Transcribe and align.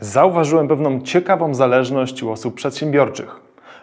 Zauważyłem 0.00 0.68
pewną 0.68 1.00
ciekawą 1.00 1.54
zależność 1.54 2.22
u 2.22 2.30
osób 2.30 2.54
przedsiębiorczych. 2.54 3.40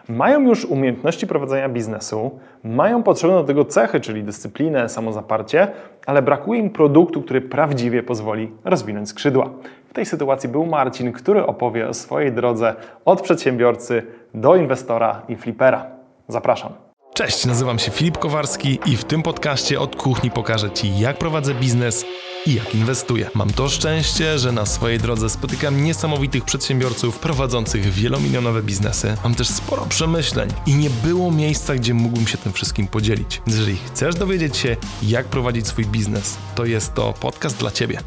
Mają 0.08 0.40
już 0.40 0.64
umiejętności 0.64 1.26
prowadzenia 1.26 1.68
biznesu, 1.68 2.38
mają 2.64 3.02
potrzebne 3.02 3.36
do 3.36 3.44
tego 3.44 3.64
cechy, 3.64 4.00
czyli 4.00 4.24
dyscyplinę, 4.24 4.88
samozaparcie, 4.88 5.68
ale 6.06 6.22
brakuje 6.22 6.60
im 6.60 6.70
produktu, 6.70 7.22
który 7.22 7.40
prawdziwie 7.40 8.02
pozwoli 8.02 8.52
rozwinąć 8.64 9.08
skrzydła. 9.08 9.50
W 9.88 9.94
tej 9.94 10.06
sytuacji 10.06 10.48
był 10.48 10.66
Marcin, 10.66 11.12
który 11.12 11.46
opowie 11.46 11.88
o 11.88 11.94
swojej 11.94 12.32
drodze 12.32 12.74
od 13.04 13.22
przedsiębiorcy 13.22 14.02
do 14.34 14.56
inwestora 14.56 15.22
i 15.28 15.36
flipera. 15.36 15.86
Zapraszam. 16.28 16.72
Cześć, 17.14 17.46
nazywam 17.46 17.78
się 17.78 17.90
Filip 17.90 18.18
Kowarski 18.18 18.78
i 18.86 18.96
w 18.96 19.04
tym 19.04 19.22
podcaście 19.22 19.80
od 19.80 19.96
kuchni 19.96 20.30
pokażę 20.30 20.70
Ci, 20.70 20.98
jak 20.98 21.18
prowadzę 21.18 21.54
biznes 21.54 22.04
i 22.46 22.54
jak 22.54 22.74
inwestuję. 22.74 23.30
Mam 23.34 23.50
to 23.50 23.68
szczęście, 23.68 24.38
że 24.38 24.52
na 24.52 24.66
swojej 24.66 24.98
drodze 24.98 25.30
spotykam 25.30 25.84
niesamowitych 25.84 26.44
przedsiębiorców 26.44 27.18
prowadzących 27.18 27.84
wielomilionowe 27.84 28.62
biznesy. 28.62 29.16
Mam 29.24 29.34
też 29.34 29.48
sporo 29.48 29.86
przemyśleń 29.86 30.48
i 30.66 30.74
nie 30.74 30.90
było 31.04 31.30
miejsca, 31.30 31.74
gdzie 31.74 31.94
mógłbym 31.94 32.26
się 32.26 32.38
tym 32.38 32.52
wszystkim 32.52 32.86
podzielić. 32.86 33.42
Jeżeli 33.46 33.76
chcesz 33.76 34.14
dowiedzieć 34.14 34.56
się, 34.56 34.76
jak 35.02 35.26
prowadzić 35.26 35.66
swój 35.66 35.86
biznes, 35.86 36.38
to 36.54 36.64
jest 36.64 36.94
to 36.94 37.14
podcast 37.20 37.60
dla 37.60 37.70
Ciebie. 37.70 37.98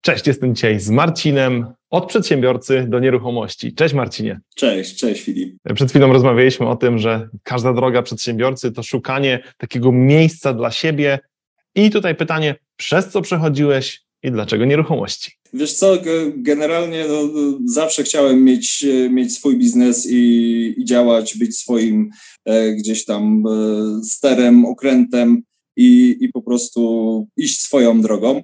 Cześć, 0.00 0.26
jestem 0.26 0.54
dzisiaj 0.54 0.80
z 0.80 0.90
Marcinem, 0.90 1.66
od 1.90 2.06
przedsiębiorcy 2.06 2.86
do 2.88 2.98
nieruchomości. 2.98 3.74
Cześć 3.74 3.94
Marcinie. 3.94 4.40
Cześć, 4.56 4.98
cześć 4.98 5.22
Filip. 5.22 5.56
Przed 5.74 5.90
chwilą 5.90 6.12
rozmawialiśmy 6.12 6.68
o 6.68 6.76
tym, 6.76 6.98
że 6.98 7.28
każda 7.42 7.72
droga 7.72 8.02
przedsiębiorcy 8.02 8.72
to 8.72 8.82
szukanie 8.82 9.42
takiego 9.58 9.92
miejsca 9.92 10.52
dla 10.52 10.70
siebie. 10.70 11.18
I 11.74 11.90
tutaj 11.90 12.14
pytanie, 12.14 12.56
przez 12.76 13.08
co 13.08 13.22
przechodziłeś 13.22 14.04
i 14.22 14.30
dlaczego 14.30 14.64
nieruchomości? 14.64 15.32
Wiesz 15.52 15.72
co, 15.72 15.98
generalnie 16.36 17.04
no, 17.08 17.28
zawsze 17.64 18.02
chciałem 18.02 18.44
mieć, 18.44 18.86
mieć 19.10 19.34
swój 19.34 19.56
biznes 19.56 20.06
i, 20.10 20.74
i 20.76 20.84
działać, 20.84 21.38
być 21.38 21.58
swoim 21.58 22.10
e, 22.44 22.72
gdzieś 22.72 23.04
tam 23.04 23.44
e, 23.46 24.04
sterem, 24.04 24.66
okrętem 24.66 25.42
i, 25.76 26.16
i 26.20 26.28
po 26.28 26.42
prostu 26.42 27.26
iść 27.36 27.60
swoją 27.60 28.00
drogą. 28.00 28.42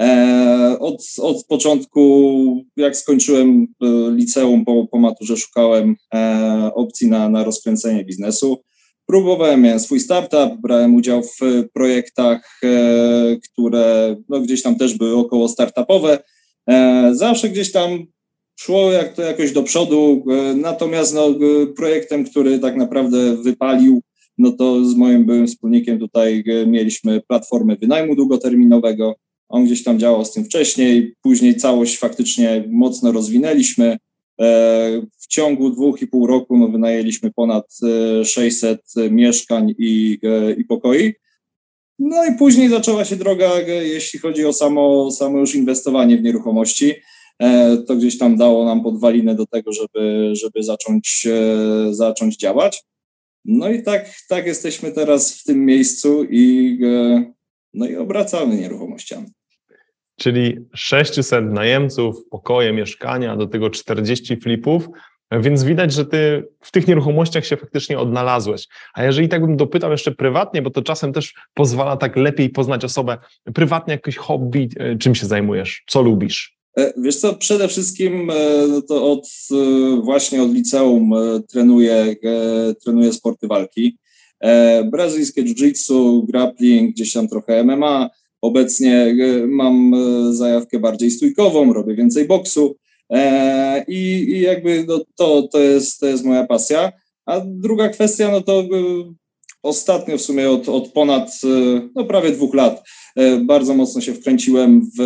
E, 0.00 0.76
od, 0.80 1.02
od 1.18 1.44
początku, 1.46 2.64
jak 2.76 2.96
skończyłem 2.96 3.66
e, 3.82 3.86
liceum 4.10 4.64
po, 4.64 4.86
po 4.86 4.98
maturze, 4.98 5.36
szukałem 5.36 5.96
e, 6.14 6.70
opcji 6.74 7.08
na, 7.08 7.28
na 7.28 7.44
rozkręcenie 7.44 8.04
biznesu. 8.04 8.62
Próbowałem, 9.10 9.62
miałem 9.62 9.80
swój 9.80 10.00
startup, 10.00 10.60
brałem 10.60 10.94
udział 10.94 11.22
w 11.22 11.38
projektach, 11.72 12.60
które 13.44 14.16
no, 14.28 14.40
gdzieś 14.40 14.62
tam 14.62 14.76
też 14.76 14.98
były 14.98 15.16
około 15.16 15.48
startupowe. 15.48 16.18
Zawsze 17.12 17.48
gdzieś 17.48 17.72
tam 17.72 18.06
szło 18.60 18.92
jak 18.92 19.14
to 19.14 19.22
jakoś 19.22 19.52
do 19.52 19.62
przodu, 19.62 20.24
natomiast 20.56 21.14
no, 21.14 21.34
projektem, 21.76 22.24
który 22.24 22.58
tak 22.58 22.76
naprawdę 22.76 23.36
wypalił, 23.36 24.02
no 24.38 24.52
to 24.52 24.84
z 24.84 24.94
moim 24.94 25.24
byłym 25.26 25.46
wspólnikiem 25.46 25.98
tutaj 25.98 26.44
mieliśmy 26.66 27.20
platformę 27.28 27.76
wynajmu 27.76 28.16
długoterminowego, 28.16 29.14
on 29.48 29.64
gdzieś 29.64 29.84
tam 29.84 29.98
działał 29.98 30.24
z 30.24 30.32
tym 30.32 30.44
wcześniej, 30.44 31.14
później 31.22 31.56
całość 31.56 31.98
faktycznie 31.98 32.64
mocno 32.70 33.12
rozwinęliśmy. 33.12 33.96
E, 34.40 35.02
w 35.18 35.26
ciągu 35.26 35.70
dwóch 35.70 36.02
i 36.02 36.06
pół 36.06 36.26
roku 36.26 36.58
no, 36.58 36.68
wynajęliśmy 36.68 37.32
ponad 37.32 37.78
600 38.24 38.82
e, 38.96 39.10
mieszkań 39.10 39.74
i, 39.78 40.18
e, 40.22 40.52
i 40.52 40.64
pokoi. 40.64 41.14
No 41.98 42.24
i 42.24 42.38
później 42.38 42.68
zaczęła 42.68 43.04
się 43.04 43.16
droga, 43.16 43.60
jeśli 43.68 44.18
chodzi 44.18 44.44
o 44.44 44.52
samo, 44.52 45.10
samo 45.10 45.38
już 45.38 45.54
inwestowanie 45.54 46.16
w 46.16 46.22
nieruchomości. 46.22 46.94
To 47.86 47.96
gdzieś 47.96 48.18
tam 48.18 48.36
dało 48.36 48.64
nam 48.64 48.82
podwalinę 48.82 49.34
do 49.34 49.46
tego, 49.46 49.72
żeby, 49.72 50.30
żeby 50.36 50.62
zacząć, 50.62 51.26
zacząć 51.90 52.36
działać. 52.36 52.84
No 53.44 53.70
i 53.70 53.82
tak, 53.82 54.10
tak 54.28 54.46
jesteśmy 54.46 54.92
teraz 54.92 55.32
w 55.32 55.44
tym 55.44 55.64
miejscu 55.64 56.24
i, 56.30 56.78
no 57.74 57.86
i 57.86 57.96
obracamy 57.96 58.56
nieruchomościami 58.56 59.26
czyli 60.18 60.56
600 60.74 61.44
najemców, 61.52 62.16
pokoje, 62.30 62.72
mieszkania, 62.72 63.36
do 63.36 63.46
tego 63.46 63.70
40 63.70 64.36
flipów, 64.36 64.88
więc 65.32 65.64
widać, 65.64 65.92
że 65.92 66.04
ty 66.04 66.48
w 66.60 66.70
tych 66.70 66.88
nieruchomościach 66.88 67.46
się 67.46 67.56
faktycznie 67.56 67.98
odnalazłeś. 67.98 68.68
A 68.94 69.04
jeżeli 69.04 69.28
tak 69.28 69.46
bym 69.46 69.56
dopytał 69.56 69.90
jeszcze 69.90 70.12
prywatnie, 70.12 70.62
bo 70.62 70.70
to 70.70 70.82
czasem 70.82 71.12
też 71.12 71.34
pozwala 71.54 71.96
tak 71.96 72.16
lepiej 72.16 72.50
poznać 72.50 72.84
osobę, 72.84 73.18
prywatnie 73.54 73.92
jakieś 73.92 74.16
hobby, 74.16 74.68
e, 74.76 74.98
czym 74.98 75.14
się 75.14 75.26
zajmujesz, 75.26 75.84
co 75.86 76.02
lubisz? 76.02 76.58
E, 76.78 76.92
wiesz 76.96 77.16
co, 77.16 77.34
przede 77.34 77.68
wszystkim 77.68 78.30
e, 78.30 78.34
no 78.68 78.82
to 78.82 79.12
od, 79.12 79.28
właśnie 80.02 80.42
od 80.42 80.52
liceum 80.52 81.14
trenuję, 81.48 82.16
trenuję 82.84 83.12
sporty 83.12 83.46
walki. 83.46 83.98
Brazylijskie 84.90 85.42
jiu-jitsu, 85.42 86.26
grappling, 86.26 86.94
gdzieś 86.94 87.12
tam 87.12 87.28
trochę 87.28 87.64
MMA, 87.64 88.10
Obecnie 88.42 88.96
e, 88.96 89.46
mam 89.46 89.94
e, 89.94 90.32
zajawkę 90.34 90.78
bardziej 90.78 91.10
stójkową, 91.10 91.72
robię 91.72 91.94
więcej 91.94 92.26
boksu 92.26 92.76
e, 93.10 93.84
i, 93.88 94.40
jakby 94.40 94.84
no, 94.88 95.04
to, 95.16 95.48
to, 95.52 95.60
jest, 95.60 96.00
to 96.00 96.06
jest 96.06 96.24
moja 96.24 96.46
pasja. 96.46 96.92
A 97.26 97.40
druga 97.44 97.88
kwestia, 97.88 98.30
no 98.30 98.40
to 98.40 98.64
ostatnio 99.62 100.18
w 100.18 100.22
sumie 100.22 100.50
od, 100.50 100.68
od 100.68 100.92
ponad 100.92 101.30
no 101.94 102.04
prawie 102.04 102.30
dwóch 102.30 102.54
lat 102.54 102.82
bardzo 103.40 103.74
mocno 103.74 104.00
się 104.00 104.14
wkręciłem 104.14 104.90
w 104.98 105.02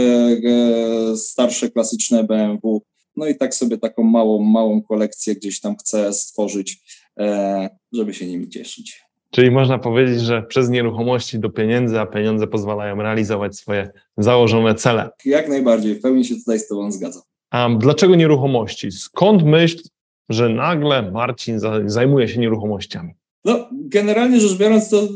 starsze 1.16 1.71
klasyczne 1.71 2.25
BMW. 2.25 2.82
No 3.16 3.26
i 3.26 3.37
tak 3.37 3.54
sobie 3.54 3.78
taką 3.78 4.03
małą, 4.03 4.42
małą 4.42 4.82
kolekcję 4.82 5.34
gdzieś 5.34 5.60
tam 5.60 5.76
chcę 5.76 6.12
stworzyć, 6.12 6.82
żeby 7.92 8.15
się 8.15 8.26
nimi 8.26 8.48
cieszyć. 8.48 9.03
Czyli 9.34 9.50
można 9.50 9.78
powiedzieć, 9.78 10.20
że 10.20 10.43
przez 10.43 10.70
nieruchomości 10.70 11.38
do 11.38 11.50
pieniędzy, 11.50 12.00
a 12.00 12.06
pieniądze 12.06 12.47
pozwalają 12.47 12.97
realizować 12.97 13.56
swoje 13.56 13.91
założone 14.19 14.75
cele. 14.75 15.10
Jak 15.25 15.48
najbardziej, 15.48 15.94
w 15.94 16.00
pełni 16.00 16.25
się 16.25 16.34
tutaj 16.34 16.59
z 16.59 16.69
Tobą 16.69 16.93
zgadzam. 16.93 17.22
A 17.50 17.69
dlaczego 17.78 18.15
nieruchomości? 18.15 18.92
Skąd 18.92 19.44
myśl, 19.44 19.78
że 20.28 20.48
nagle 20.48 21.10
Marcin 21.10 21.60
zajmuje 21.87 22.28
się 22.28 22.41
nieruchomościami? 22.41 23.15
No, 23.44 23.69
generalnie 23.72 24.41
rzecz 24.41 24.59
biorąc, 24.59 24.91
to 24.91 25.09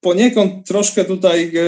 poniekąd 0.00 0.66
troszkę 0.66 1.04
tutaj 1.04 1.52
e, 1.56 1.62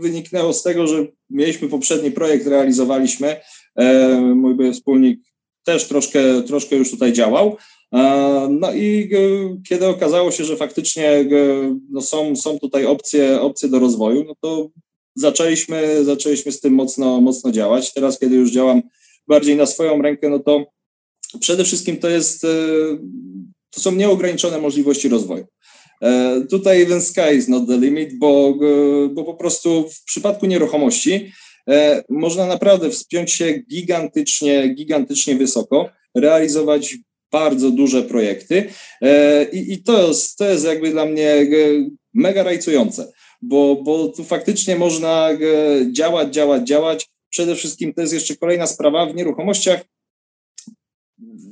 wyniknęło 0.00 0.52
z 0.52 0.62
tego, 0.62 0.86
że 0.86 1.06
mieliśmy 1.30 1.68
poprzedni 1.68 2.10
projekt, 2.10 2.46
realizowaliśmy. 2.46 3.36
E, 3.76 4.08
mój 4.20 4.72
wspólnik 4.72 5.20
też 5.64 5.88
troszkę, 5.88 6.42
troszkę 6.42 6.76
już 6.76 6.90
tutaj 6.90 7.12
działał. 7.12 7.56
No 8.50 8.72
i 8.72 9.10
e, 9.14 9.56
kiedy 9.68 9.86
okazało 9.86 10.30
się, 10.30 10.44
że 10.44 10.56
faktycznie 10.56 11.10
e, 11.10 11.26
no 11.90 12.02
są, 12.02 12.36
są 12.36 12.58
tutaj 12.58 12.86
opcje, 12.86 13.40
opcje 13.40 13.68
do 13.68 13.78
rozwoju, 13.78 14.24
no 14.24 14.34
to 14.40 14.70
zaczęliśmy, 15.14 16.04
zaczęliśmy 16.04 16.52
z 16.52 16.60
tym 16.60 16.74
mocno, 16.74 17.20
mocno 17.20 17.52
działać. 17.52 17.92
Teraz, 17.92 18.18
kiedy 18.18 18.36
już 18.36 18.50
działam 18.50 18.82
bardziej 19.28 19.56
na 19.56 19.66
swoją 19.66 20.02
rękę, 20.02 20.28
no 20.28 20.38
to 20.38 20.66
przede 21.40 21.64
wszystkim 21.64 21.96
to 21.96 22.08
jest, 22.08 22.44
e, 22.44 22.48
to 23.70 23.80
są 23.80 23.92
nieograniczone 23.92 24.58
możliwości 24.58 25.08
rozwoju. 25.08 25.46
Tutaj 26.50 26.82
even 26.82 27.00
sky 27.00 27.34
is 27.36 27.48
not 27.48 27.68
the 27.68 27.78
limit, 27.78 28.18
bo, 28.18 28.54
bo 29.14 29.24
po 29.24 29.34
prostu 29.34 29.88
w 29.88 30.04
przypadku 30.04 30.46
nieruchomości 30.46 31.32
można 32.08 32.46
naprawdę 32.46 32.90
wspiąć 32.90 33.32
się 33.32 33.52
gigantycznie, 33.70 34.74
gigantycznie 34.74 35.36
wysoko, 35.36 35.88
realizować 36.14 36.96
bardzo 37.32 37.70
duże 37.70 38.02
projekty 38.02 38.68
e, 39.02 39.44
i, 39.44 39.72
i 39.72 39.82
to, 39.82 40.08
jest, 40.08 40.38
to 40.38 40.44
jest 40.44 40.64
jakby 40.64 40.90
dla 40.90 41.06
mnie 41.06 41.30
e, 41.30 41.46
mega 42.14 42.42
rajcujące, 42.42 43.12
bo, 43.42 43.76
bo 43.76 44.08
tu 44.08 44.24
faktycznie 44.24 44.76
można 44.76 45.30
e, 45.30 45.36
działać, 45.92 46.34
działać, 46.34 46.68
działać. 46.68 47.08
Przede 47.30 47.56
wszystkim 47.56 47.94
to 47.94 48.00
jest 48.00 48.12
jeszcze 48.12 48.36
kolejna 48.36 48.66
sprawa 48.66 49.06
w 49.06 49.14
nieruchomościach. 49.14 49.80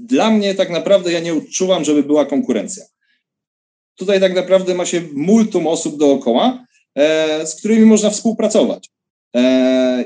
Dla 0.01 0.31
mnie 0.31 0.55
tak 0.55 0.71
naprawdę 0.71 1.13
ja 1.13 1.21
nie 1.21 1.35
odczuwam, 1.35 1.85
żeby 1.85 2.03
była 2.03 2.25
konkurencja. 2.27 2.85
Tutaj 3.97 4.21
tak 4.21 4.35
naprawdę 4.35 4.75
ma 4.75 4.87
się 4.87 5.03
multum 5.13 5.67
osób 5.67 5.99
dookoła, 5.99 6.67
z 7.45 7.55
którymi 7.59 7.87
można 7.87 8.11
współpracować 8.11 8.91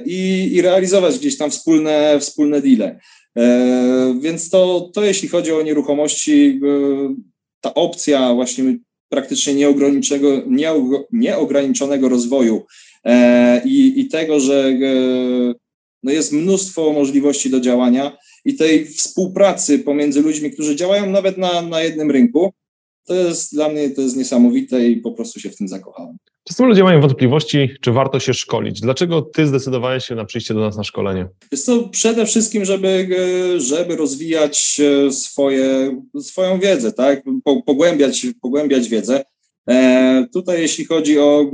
i, 0.06 0.50
i 0.52 0.62
realizować 0.62 1.18
gdzieś 1.18 1.38
tam 1.38 1.50
wspólne, 1.50 2.20
wspólne 2.20 2.60
deale. 2.60 3.00
E, 3.38 4.14
więc 4.20 4.50
to, 4.50 4.90
to 4.94 5.04
jeśli 5.04 5.28
chodzi 5.28 5.52
o 5.52 5.62
nieruchomości, 5.62 6.60
e, 6.64 7.14
ta 7.60 7.74
opcja 7.74 8.34
właśnie 8.34 8.78
praktycznie 9.08 9.54
nieograniczonego, 9.54 10.42
nieograniczonego 11.12 12.08
rozwoju 12.08 12.66
e, 13.04 13.62
i, 13.64 14.00
i 14.00 14.08
tego, 14.08 14.40
że 14.40 14.72
no 16.02 16.12
jest 16.12 16.32
mnóstwo 16.32 16.92
możliwości 16.92 17.50
do 17.50 17.60
działania 17.60 18.16
i 18.44 18.54
tej 18.54 18.86
współpracy 18.86 19.78
pomiędzy 19.78 20.22
ludźmi, 20.22 20.50
którzy 20.50 20.76
działają 20.76 21.10
nawet 21.10 21.38
na, 21.38 21.62
na 21.62 21.82
jednym 21.82 22.10
rynku, 22.10 22.52
to 23.04 23.14
jest 23.14 23.54
dla 23.54 23.68
mnie 23.68 23.90
to 23.90 24.02
jest 24.02 24.16
niesamowite 24.16 24.88
i 24.88 24.96
po 24.96 25.12
prostu 25.12 25.40
się 25.40 25.50
w 25.50 25.56
tym 25.56 25.68
zakochałem. 25.68 26.16
Czasem 26.52 26.66
ludzie 26.66 26.84
mają 26.84 27.00
wątpliwości, 27.00 27.70
czy 27.80 27.92
warto 27.92 28.20
się 28.20 28.34
szkolić. 28.34 28.80
Dlaczego 28.80 29.22
ty 29.22 29.46
zdecydowałeś 29.46 30.04
się 30.04 30.14
na 30.14 30.24
przyjście 30.24 30.54
do 30.54 30.60
nas 30.60 30.76
na 30.76 30.84
szkolenie? 30.84 31.28
Jest 31.52 31.66
to 31.66 31.88
przede 31.88 32.26
wszystkim, 32.26 32.64
żeby, 32.64 33.08
żeby 33.58 33.96
rozwijać 33.96 34.80
e, 34.80 35.12
swoje, 35.12 35.96
swoją 36.20 36.60
wiedzę, 36.60 36.92
tak? 36.92 37.22
Pogłębiać, 37.66 38.26
pogłębiać 38.42 38.88
wiedzę. 38.88 39.24
E, 39.70 40.26
tutaj 40.32 40.60
jeśli 40.60 40.84
chodzi 40.84 41.18
o, 41.18 41.50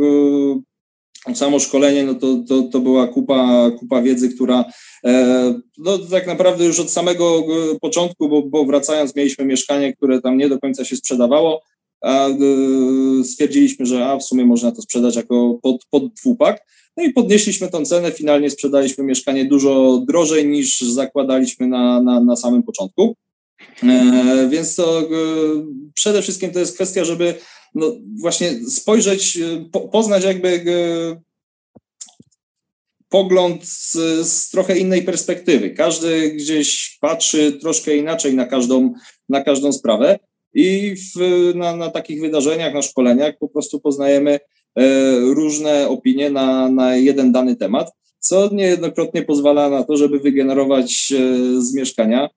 o 1.27 1.35
samo 1.35 1.59
szkolenie, 1.59 2.05
no 2.05 2.15
to, 2.15 2.27
to, 2.49 2.63
to 2.63 2.81
była 2.81 3.07
kupa, 3.07 3.71
kupa 3.79 4.03
wiedzy, 4.03 4.29
która 4.35 4.65
e, 5.05 5.55
no, 5.79 5.99
tak 5.99 6.27
naprawdę 6.27 6.65
już 6.65 6.81
od 6.81 6.91
samego 6.91 7.45
początku, 7.81 8.29
bo, 8.29 8.43
bo 8.43 8.65
wracając 8.65 9.17
mieliśmy 9.17 9.45
mieszkanie, 9.45 9.93
które 9.93 10.21
tam 10.21 10.37
nie 10.37 10.49
do 10.49 10.59
końca 10.59 10.85
się 10.85 10.97
sprzedawało, 10.97 11.63
a 12.01 12.29
y, 12.29 13.25
stwierdziliśmy, 13.25 13.87
że 13.87 14.07
a 14.07 14.19
w 14.19 14.23
sumie 14.23 14.45
można 14.45 14.73
to 14.73 14.83
sprzedać 14.83 15.17
jako 15.17 15.59
pod, 15.63 15.85
pod 15.91 16.15
dwupak. 16.15 16.67
No 16.97 17.05
i 17.05 17.13
podnieśliśmy 17.13 17.69
tą 17.69 17.85
cenę, 17.85 18.13
finalnie 18.13 18.51
sprzedaliśmy 18.51 19.05
mieszkanie 19.05 19.45
dużo 19.45 20.05
drożej 20.09 20.49
niż 20.49 20.81
zakładaliśmy 20.81 21.67
na, 21.67 22.03
na, 22.03 22.21
na 22.21 22.37
samym 22.37 22.63
początku. 22.63 23.17
E, 23.83 24.49
więc 24.51 24.75
to 24.75 25.01
e, 25.01 25.05
przede 25.95 26.23
wszystkim 26.23 26.51
to 26.51 26.59
jest 26.59 26.75
kwestia, 26.75 27.05
żeby 27.05 27.35
no, 27.75 27.93
właśnie 28.21 28.71
spojrzeć, 28.71 29.39
po, 29.73 29.81
poznać 29.81 30.25
jakby 30.25 30.49
e, 30.49 31.23
pogląd 33.09 33.65
z, 33.65 33.93
z, 34.29 34.51
trochę 34.51 34.79
innej 34.79 35.03
perspektywy. 35.03 35.71
Każdy 35.71 36.31
gdzieś 36.31 36.99
patrzy 37.01 37.53
troszkę 37.53 37.97
inaczej 37.97 38.35
na 38.35 38.47
każdą, 38.47 38.93
na 39.29 39.45
każdą 39.45 39.73
sprawę 39.73 40.19
i 40.55 40.95
w, 40.97 41.21
na, 41.55 41.77
na 41.77 41.91
takich 41.91 42.21
wydarzeniach, 42.21 42.75
na 42.75 42.83
szkoleniach 42.83 43.39
po 43.39 43.49
prostu 43.49 43.81
poznajemy 43.81 44.31
e, 44.31 44.41
różne 45.21 45.89
opinie 45.89 46.31
na, 46.31 46.69
na 46.69 46.97
jeden 46.97 47.33
dany 47.33 47.57
temat, 47.57 47.93
co 48.19 48.51
niejednokrotnie 48.53 49.23
pozwala 49.23 49.71
na 49.71 49.85
to, 49.85 49.97
żeby 49.97 50.19
wygenerować 50.19 51.13
e, 51.13 51.63
z 51.63 51.75
mieszkania, 51.75 52.29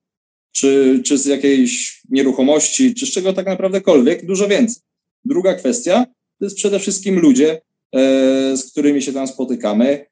czy, 0.51 1.01
czy 1.05 1.17
z 1.17 1.25
jakiejś 1.25 2.01
nieruchomości, 2.09 2.93
czy 2.93 3.05
z 3.05 3.11
czego 3.11 3.33
tak 3.33 3.45
naprawdę 3.45 3.81
dużo 4.23 4.47
więcej. 4.47 4.81
Druga 5.25 5.53
kwestia 5.53 6.05
to 6.39 6.45
jest 6.45 6.57
przede 6.57 6.79
wszystkim 6.79 7.19
ludzie, 7.19 7.61
e, 7.95 8.57
z 8.57 8.71
którymi 8.71 9.01
się 9.01 9.13
tam 9.13 9.27
spotykamy. 9.27 10.11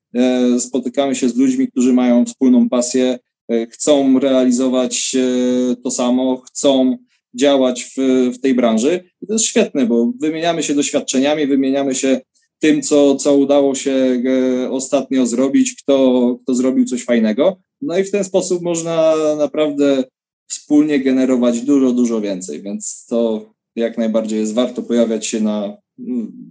Spotykamy 0.60 1.16
się 1.16 1.30
z 1.30 1.36
ludźmi, 1.36 1.68
którzy 1.68 1.94
mają 1.94 2.25
wspólną 2.25 2.69
pasję, 2.69 3.19
chcą 3.72 4.19
realizować 4.19 5.16
to 5.84 5.92
samo, 5.92 6.38
chcą 6.38 6.98
działać 7.36 7.84
w, 7.84 7.98
w 8.36 8.42
tej 8.42 8.54
branży. 8.54 9.04
I 9.22 9.28
to 9.28 9.34
jest 9.34 9.46
świetne, 9.46 9.86
bo 9.86 10.12
wymieniamy 10.20 10.64
się 10.64 10.76
doświadczeniami, 10.76 11.48
wymieniamy 11.48 11.96
się 11.96 12.22
tym, 12.60 12.81
co, 12.81 13.16
co 13.16 13.38
udało 13.38 13.76
się 13.76 14.22
e, 14.26 14.72
ostatnio 14.72 15.26
zrobić, 15.26 15.76
kto, 15.84 16.38
kto 16.44 16.56
zrobił 16.56 16.86
coś 16.86 17.04
fajnego. 17.04 17.62
No 17.81 17.98
i 17.98 18.04
w 18.04 18.12
ten 18.12 18.24
sposób 18.24 18.62
można 18.62 19.14
naprawdę 19.38 20.04
wspólnie 20.48 21.00
generować 21.00 21.62
dużo, 21.62 21.92
dużo 21.92 22.22
więcej, 22.22 22.62
więc 22.62 23.06
to 23.10 23.50
jak 23.76 23.98
najbardziej 23.98 24.40
jest 24.40 24.54
warto 24.54 24.84
pojawiać 24.84 25.28
się 25.28 25.42
na, 25.42 25.78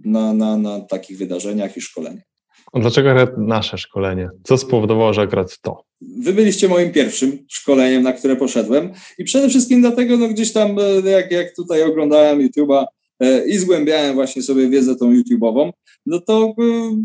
na, 0.05 0.33
na, 0.33 0.57
na 0.57 0.79
takich 0.79 1.17
wydarzeniach 1.17 1.77
i 1.77 1.81
szkoleniach. 1.81 2.28
Dlaczego 2.73 3.09
akurat 3.09 3.37
nasze 3.37 3.77
szkolenie? 3.77 4.29
Co 4.43 4.57
spowodowało, 4.57 5.13
że 5.13 5.21
akurat 5.21 5.59
to? 5.61 5.83
Wy 6.01 6.33
byliście 6.33 6.67
moim 6.67 6.91
pierwszym 6.91 7.45
szkoleniem, 7.49 8.03
na 8.03 8.13
które 8.13 8.35
poszedłem 8.35 8.91
i 9.17 9.23
przede 9.23 9.49
wszystkim 9.49 9.81
dlatego, 9.81 10.17
no 10.17 10.27
gdzieś 10.27 10.53
tam, 10.53 10.79
e, 10.79 11.09
jak, 11.09 11.31
jak 11.31 11.55
tutaj 11.55 11.83
oglądałem 11.83 12.39
YouTube'a 12.39 12.85
e, 13.19 13.47
i 13.47 13.57
zgłębiałem 13.57 14.15
właśnie 14.15 14.41
sobie 14.41 14.69
wiedzę 14.69 14.95
tą 14.95 15.13
YouTube'ową, 15.13 15.71
no 16.05 16.19
to 16.19 16.55
e, 16.59 16.97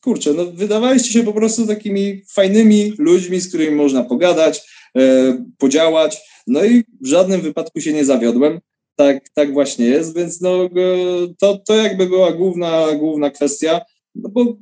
kurczę, 0.00 0.34
no 0.34 0.44
wydawaliście 0.44 1.12
się 1.12 1.24
po 1.24 1.32
prostu 1.32 1.66
takimi 1.66 2.22
fajnymi 2.32 2.92
ludźmi, 2.98 3.40
z 3.40 3.48
którymi 3.48 3.76
można 3.76 4.02
pogadać, 4.02 4.74
podziałać, 5.58 6.20
no 6.46 6.64
i 6.64 6.84
w 7.00 7.06
żadnym 7.06 7.40
wypadku 7.40 7.80
się 7.80 7.92
nie 7.92 8.04
zawiodłem. 8.04 8.60
Tak, 8.96 9.28
tak 9.34 9.52
właśnie 9.52 9.86
jest, 9.86 10.16
więc 10.16 10.40
no, 10.40 10.68
to, 11.40 11.58
to 11.66 11.74
jakby 11.74 12.06
była 12.06 12.32
główna, 12.32 12.92
główna 12.92 13.30
kwestia, 13.30 13.80
no 14.14 14.28
bo 14.28 14.56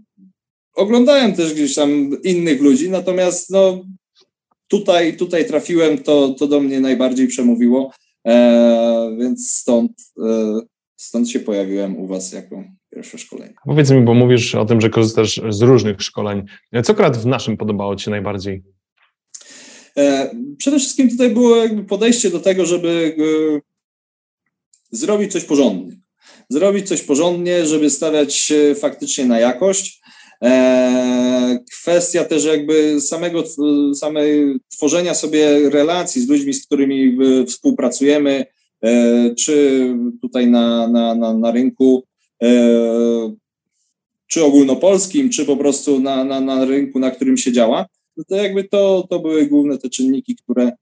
oglądałem 0.74 1.32
też 1.32 1.54
gdzieś 1.54 1.74
tam 1.74 2.10
innych 2.24 2.60
ludzi, 2.60 2.90
natomiast 2.90 3.50
no, 3.50 3.84
tutaj, 4.68 5.16
tutaj 5.16 5.46
trafiłem, 5.46 5.98
to, 5.98 6.28
to 6.28 6.46
do 6.46 6.60
mnie 6.60 6.80
najbardziej 6.80 7.26
przemówiło, 7.26 7.90
e, 8.26 9.16
więc 9.18 9.50
stąd, 9.50 9.92
e, 10.18 10.60
stąd 10.96 11.30
się 11.30 11.40
pojawiłem 11.40 11.96
u 11.96 12.06
Was 12.06 12.32
jako 12.32 12.64
pierwsze 12.94 13.18
szkolenie. 13.18 13.54
Powiedz 13.64 13.90
mi, 13.90 14.00
bo 14.00 14.14
mówisz 14.14 14.54
o 14.54 14.64
tym, 14.64 14.80
że 14.80 14.90
korzystasz 14.90 15.40
z 15.48 15.62
różnych 15.62 16.02
szkoleń. 16.02 16.42
Co 16.84 16.92
akurat 16.92 17.16
w 17.16 17.26
naszym 17.26 17.56
podobało 17.56 17.96
Ci 17.96 18.04
się 18.04 18.10
najbardziej? 18.10 18.62
E, 19.98 20.30
przede 20.58 20.78
wszystkim 20.78 21.10
tutaj 21.10 21.30
było 21.30 21.56
jakby 21.56 21.84
podejście 21.84 22.30
do 22.30 22.40
tego, 22.40 22.66
żeby 22.66 23.16
e, 23.18 23.60
zrobić 24.90 25.32
coś 25.32 25.44
porządnie. 25.44 25.96
Zrobić 26.48 26.88
coś 26.88 27.02
porządnie, 27.02 27.66
żeby 27.66 27.90
stawiać 27.90 28.52
faktycznie 28.80 29.24
na 29.24 29.38
jakość, 29.38 30.02
kwestia 31.82 32.24
też 32.24 32.44
jakby 32.44 33.00
samego, 33.00 33.44
samej 33.94 34.56
tworzenia 34.68 35.14
sobie 35.14 35.70
relacji 35.70 36.22
z 36.22 36.28
ludźmi, 36.28 36.54
z 36.54 36.66
którymi 36.66 37.18
współpracujemy, 37.46 38.46
e, 38.84 39.34
czy 39.34 39.86
tutaj 40.22 40.46
na, 40.46 40.88
na, 40.88 41.14
na, 41.14 41.34
na 41.34 41.50
rynku, 41.50 42.04
e, 42.42 42.48
czy 44.26 44.44
ogólnopolskim, 44.44 45.30
czy 45.30 45.44
po 45.44 45.56
prostu 45.56 46.00
na, 46.00 46.24
na, 46.24 46.40
na 46.40 46.64
rynku, 46.64 46.98
na 46.98 47.10
którym 47.10 47.36
się 47.36 47.52
działa, 47.52 47.86
no 48.16 48.24
to 48.28 48.36
jakby 48.36 48.64
to, 48.64 49.06
to 49.10 49.18
były 49.18 49.46
główne 49.46 49.78
te 49.78 49.90
czynniki, 49.90 50.36
które 50.36 50.72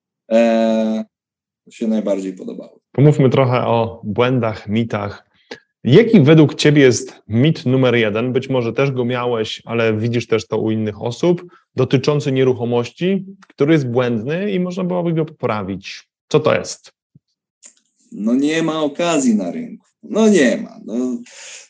się 1.71 1.89
najbardziej 1.89 2.33
podobały. 2.33 2.79
Pomówmy 2.93 3.31
trochę 3.31 3.67
o 3.67 4.01
błędach, 4.05 4.69
mitach, 4.69 5.30
Jaki 5.85 6.21
według 6.21 6.55
Ciebie 6.55 6.83
jest 6.83 7.15
mit 7.29 7.67
numer 7.67 7.95
jeden? 7.95 8.33
Być 8.33 8.49
może 8.49 8.73
też 8.73 8.91
go 8.91 9.05
miałeś, 9.05 9.63
ale 9.65 9.97
widzisz 9.97 10.27
też 10.27 10.47
to 10.47 10.59
u 10.59 10.71
innych 10.71 11.03
osób, 11.03 11.43
dotyczący 11.77 12.33
nieruchomości, 12.33 13.27
który 13.49 13.73
jest 13.73 13.87
błędny 13.87 14.53
i 14.53 14.61
można 14.61 14.85
byłoby 14.85 15.13
go 15.13 15.25
poprawić. 15.25 16.09
Co 16.29 16.41
to 16.41 16.55
jest? 16.55 16.93
No 18.13 18.35
nie 18.35 18.63
ma 18.63 18.83
okazji 18.83 19.35
na 19.35 19.51
rynku. 19.51 19.87
No 20.03 20.29
nie 20.29 20.57
ma. 20.57 20.81
No, 20.85 21.19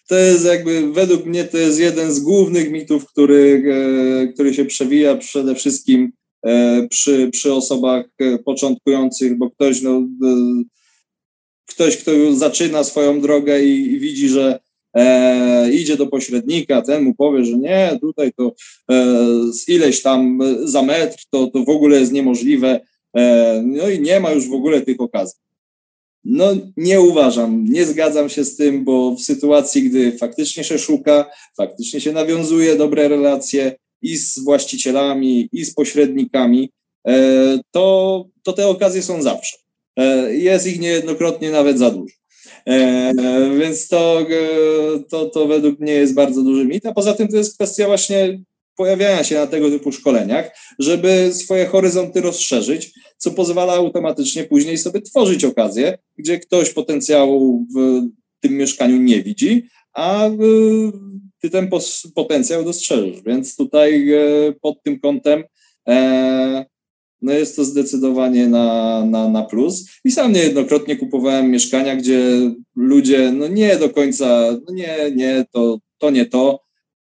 to 0.09 0.15
jest 0.15 0.45
jakby, 0.45 0.93
według 0.93 1.27
mnie 1.27 1.45
to 1.45 1.59
jest 1.59 1.81
jeden 1.81 2.13
z 2.13 2.21
głównych 2.21 2.71
mitów, 2.71 3.07
który, 3.07 3.63
e, 4.25 4.33
który 4.33 4.55
się 4.55 4.65
przewija 4.65 5.17
przede 5.17 5.55
wszystkim 5.55 6.13
e, 6.47 6.87
przy, 6.89 7.29
przy 7.33 7.53
osobach 7.53 8.07
e, 8.19 8.39
początkujących, 8.39 9.39
bo 9.39 9.51
ktoś 9.51 9.83
no, 9.83 10.03
ktoś, 11.71 11.97
kto 11.97 12.11
zaczyna 12.35 12.85
swoją 12.85 13.21
drogę 13.21 13.65
i, 13.65 13.93
i 13.93 13.99
widzi, 13.99 14.29
że 14.29 14.61
e, 14.95 15.71
idzie 15.73 15.97
do 15.97 16.07
pośrednika, 16.07 16.83
ten 16.83 17.05
mu 17.05 17.15
powie, 17.15 17.45
że 17.45 17.59
nie, 17.59 17.99
tutaj 18.01 18.33
to 18.33 18.53
e, 18.91 19.07
ileś 19.69 20.03
tam 20.03 20.39
za 20.65 20.83
metr, 20.83 21.25
to, 21.31 21.47
to 21.47 21.65
w 21.65 21.69
ogóle 21.69 22.01
jest 22.01 22.13
niemożliwe, 22.13 22.81
e, 23.17 23.63
no 23.67 23.89
i 23.89 24.01
nie 24.01 24.21
ma 24.21 24.31
już 24.31 24.49
w 24.49 24.55
ogóle 24.55 24.81
tych 24.81 25.01
okazji. 25.01 25.41
No 26.25 26.57
nie 26.77 27.01
uważam, 27.01 27.65
nie 27.65 27.87
zgadzam 27.87 28.29
się 28.29 28.45
z 28.45 28.57
tym, 28.57 28.85
bo 28.85 29.15
w 29.15 29.21
sytuacji, 29.21 29.83
gdy 29.83 30.19
faktycznie 30.19 30.65
się 30.65 30.79
szuka, 30.79 31.31
faktycznie 31.57 32.01
się 32.01 32.13
nawiązuje 32.13 32.77
dobre 32.77 33.09
relacje 33.09 33.77
i 34.03 34.17
z 34.17 34.39
właścicielami, 34.39 35.49
i 35.53 35.65
z 35.65 35.75
pośrednikami, 35.75 36.71
e, 37.09 37.59
to, 37.71 38.25
to 38.43 38.53
te 38.53 38.69
okazje 38.69 39.03
są 39.03 39.23
zawsze. 39.23 39.57
E, 40.01 40.35
jest 40.35 40.67
ich 40.67 40.81
niejednokrotnie 40.81 41.51
nawet 41.51 41.79
za 41.79 41.91
dużo. 41.91 42.15
E, 42.67 43.13
więc 43.59 43.89
to, 43.89 44.21
e, 44.21 44.25
to, 45.11 45.27
to 45.27 45.47
według 45.47 45.81
mnie 45.81 45.93
jest 45.93 46.15
bardzo 46.15 46.43
duży 46.43 46.65
mit, 46.65 46.87
a 46.87 46.93
poza 46.93 47.15
tym 47.15 47.29
to 47.29 47.37
jest 47.37 47.55
kwestia 47.55 47.87
właśnie 47.87 48.41
pojawiania 48.77 49.25
się 49.25 49.35
na 49.35 49.47
tego 49.47 49.71
typu 49.71 49.93
szkoleniach, 49.93 50.57
żeby 50.79 51.31
swoje 51.35 51.67
horyzonty 51.67 52.21
rozszerzyć, 52.21 52.93
co 53.19 53.31
pozwala 53.31 53.73
automatycznie 53.73 54.45
później 54.45 54.79
sobie 54.79 55.03
tworzyć 55.03 55.45
okazję, 55.45 55.99
gdzie 56.19 56.39
ktoś 56.39 56.71
potencjału 56.71 57.67
w 57.77 58.01
tym 58.41 58.57
mieszkaniu 58.57 58.97
nie 58.97 59.23
widzi, 59.23 59.67
a 59.93 60.31
ty 61.41 61.51
ten 61.51 61.71
potencjał 62.15 62.65
dostrzeżesz. 62.65 63.23
Więc 63.27 63.57
tutaj 63.57 64.09
pod 64.61 64.83
tym 64.83 65.01
kątem 65.01 65.45
no 67.23 67.33
jest 67.33 67.57
to 67.57 67.65
zdecydowanie 67.65 68.49
na, 68.49 69.05
na, 69.05 69.29
na 69.29 69.43
plus. 69.43 69.91
I 70.05 70.11
sam 70.11 70.33
niejednokrotnie 70.33 70.97
kupowałem 70.97 71.51
mieszkania, 71.51 71.97
gdzie 71.97 72.21
ludzie, 72.77 73.33
no 73.33 73.49
nie 73.49 73.77
do 73.77 73.91
końca, 73.91 74.51
no 74.69 74.75
nie, 74.75 74.97
nie, 75.15 75.45
to, 75.53 75.79
to 75.99 76.11
nie 76.11 76.27
to, 76.27 76.61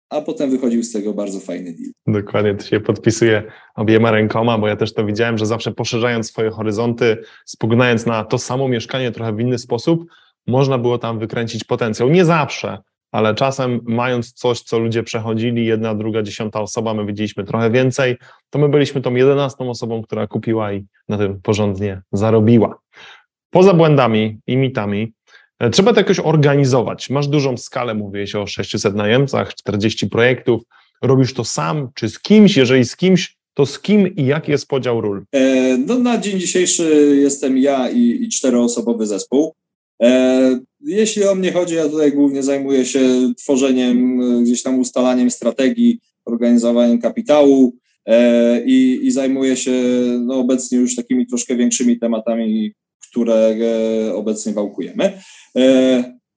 a 0.09 0.21
potem 0.21 0.49
wychodził 0.49 0.83
z 0.83 0.91
tego 0.91 1.13
bardzo 1.13 1.39
fajny 1.39 1.73
deal. 1.73 2.21
Dokładnie, 2.21 2.55
to 2.55 2.65
się 2.65 2.79
podpisuje 2.79 3.43
obiema 3.75 4.11
rękoma, 4.11 4.57
bo 4.57 4.67
ja 4.67 4.75
też 4.75 4.93
to 4.93 5.05
widziałem, 5.05 5.37
że 5.37 5.45
zawsze 5.45 5.71
poszerzając 5.71 6.27
swoje 6.27 6.49
horyzonty, 6.49 7.17
spoglądając 7.45 8.05
na 8.05 8.23
to 8.23 8.37
samo 8.37 8.67
mieszkanie 8.67 9.11
trochę 9.11 9.33
w 9.33 9.39
inny 9.39 9.57
sposób, 9.57 10.05
można 10.47 10.77
było 10.77 10.97
tam 10.97 11.19
wykręcić 11.19 11.63
potencjał. 11.63 12.09
Nie 12.09 12.25
zawsze, 12.25 12.77
ale 13.15 13.35
czasem 13.35 13.79
mając 13.83 14.33
coś, 14.33 14.61
co 14.61 14.79
ludzie 14.79 15.03
przechodzili, 15.03 15.65
jedna, 15.65 15.95
druga, 15.95 16.23
dziesiąta 16.23 16.61
osoba, 16.61 16.93
my 16.93 17.05
widzieliśmy 17.05 17.43
trochę 17.43 17.71
więcej, 17.71 18.17
to 18.49 18.59
my 18.59 18.69
byliśmy 18.69 19.01
tą 19.01 19.15
jedenastą 19.15 19.69
osobą, 19.69 20.03
która 20.03 20.27
kupiła 20.27 20.73
i 20.73 20.85
na 21.09 21.17
tym 21.17 21.41
porządnie 21.41 22.01
zarobiła. 22.11 22.79
Poza 23.49 23.73
błędami 23.73 24.39
i 24.47 24.57
mitami, 24.57 25.13
e, 25.59 25.69
trzeba 25.69 25.93
to 25.93 25.99
jakoś 25.99 26.19
organizować. 26.19 27.09
Masz 27.09 27.27
dużą 27.27 27.57
skalę, 27.57 27.93
mówiłeś 27.93 28.35
o 28.35 28.47
600 28.47 28.95
najemcach, 28.95 29.55
40 29.55 30.09
projektów, 30.09 30.61
robisz 31.01 31.33
to 31.33 31.43
sam 31.43 31.89
czy 31.93 32.09
z 32.09 32.19
kimś? 32.19 32.57
Jeżeli 32.57 32.85
z 32.85 32.95
kimś, 32.95 33.37
to 33.53 33.65
z 33.65 33.79
kim 33.79 34.15
i 34.15 34.25
jaki 34.25 34.51
jest 34.51 34.67
podział 34.67 35.01
ról? 35.01 35.25
E, 35.35 35.77
no, 35.77 35.99
na 35.99 36.17
dzień 36.17 36.39
dzisiejszy 36.39 37.17
jestem 37.21 37.57
ja 37.57 37.89
i, 37.89 38.23
i 38.23 38.29
czteroosobowy 38.29 39.07
zespół. 39.07 39.53
E, 40.87 40.91
jeśli 40.91 41.23
o 41.23 41.35
mnie 41.35 41.51
chodzi, 41.51 41.75
ja 41.75 41.89
tutaj 41.89 42.11
głównie 42.11 42.43
zajmuję 42.43 42.85
się 42.85 43.33
tworzeniem, 43.37 44.21
e, 44.21 44.43
gdzieś 44.43 44.63
tam 44.63 44.79
ustalaniem 44.79 45.31
strategii, 45.31 45.99
organizowaniem 46.25 46.99
kapitału 46.99 47.75
e, 48.05 48.65
i, 48.65 48.99
i 49.07 49.11
zajmuję 49.11 49.57
się 49.57 49.71
no, 50.25 50.35
obecnie 50.35 50.77
już 50.77 50.95
takimi 50.95 51.27
troszkę 51.27 51.55
większymi 51.55 51.99
tematami, 51.99 52.73
które 53.09 53.57
obecnie 54.15 54.53
wałkujemy. 54.53 55.21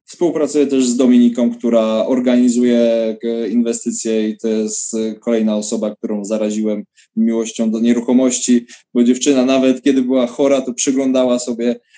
Współpracuję 0.05 0.67
też 0.67 0.87
z 0.87 0.97
Dominiką, 0.97 1.51
która 1.51 2.07
organizuje 2.07 3.17
inwestycje 3.51 4.29
i 4.29 4.37
to 4.39 4.49
jest 4.49 4.97
kolejna 5.21 5.57
osoba, 5.57 5.97
którą 5.97 6.25
zaraziłem 6.25 6.85
miłością 7.17 7.71
do 7.71 7.81
nieruchomości, 7.81 8.67
bo 8.95 9.05
dziewczyna 9.05 9.45
nawet 9.45 9.83
kiedy 9.83 10.03
była 10.03 10.27
chora, 10.27 10.61
to 10.61 10.75
przyglądała 10.75 11.39
sobie 11.39 11.69
e, 11.71 11.75
e, 11.75 11.98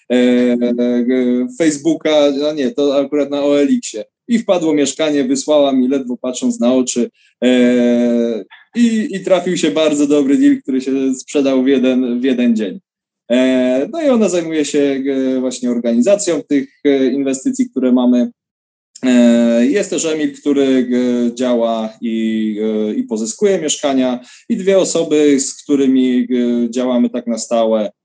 Facebooka, 1.59 2.31
no 2.39 2.53
nie, 2.53 2.71
to 2.71 2.97
akurat 2.97 3.31
na 3.31 3.43
OLX-ie. 3.43 4.05
I 4.29 4.39
wpadło 4.39 4.75
mieszkanie, 4.75 5.25
wysłała 5.25 5.73
mi 5.73 5.89
ledwo 5.89 6.17
patrząc 6.17 6.61
na 6.61 6.75
oczy 6.75 7.11
e, 7.45 8.45
i, 8.77 9.09
i 9.11 9.21
trafił 9.21 9.57
się 9.57 9.71
bardzo 9.71 10.07
dobry 10.07 10.37
deal, 10.39 10.57
który 10.63 10.81
się 10.81 11.15
sprzedał 11.15 11.63
w 11.63 11.67
jeden, 11.67 12.21
w 12.21 12.25
jeden 12.25 12.57
dzień. 12.57 12.81
E, 13.31 13.89
no 13.93 14.03
i 14.03 14.09
ona 14.09 14.29
zajmuje 14.29 14.65
się 14.65 14.79
e, 14.79 15.41
właśnie 15.41 15.71
organizacją 15.71 16.43
tych 16.43 16.69
e, 16.85 17.07
inwestycji, 17.07 17.71
które 17.71 17.93
mamy. 17.93 18.31
Jest 19.61 19.91
też 19.91 20.05
Emil, 20.05 20.35
który 20.41 20.89
działa 21.35 21.93
i, 22.01 22.57
i 22.97 23.03
pozyskuje 23.03 23.59
mieszkania, 23.59 24.21
i 24.49 24.57
dwie 24.57 24.79
osoby, 24.79 25.41
z 25.41 25.63
którymi 25.63 26.29
działamy 26.71 27.11
tak 27.11 27.27
na 27.27 27.39
stałe, 27.39 27.91
E, 27.91 28.00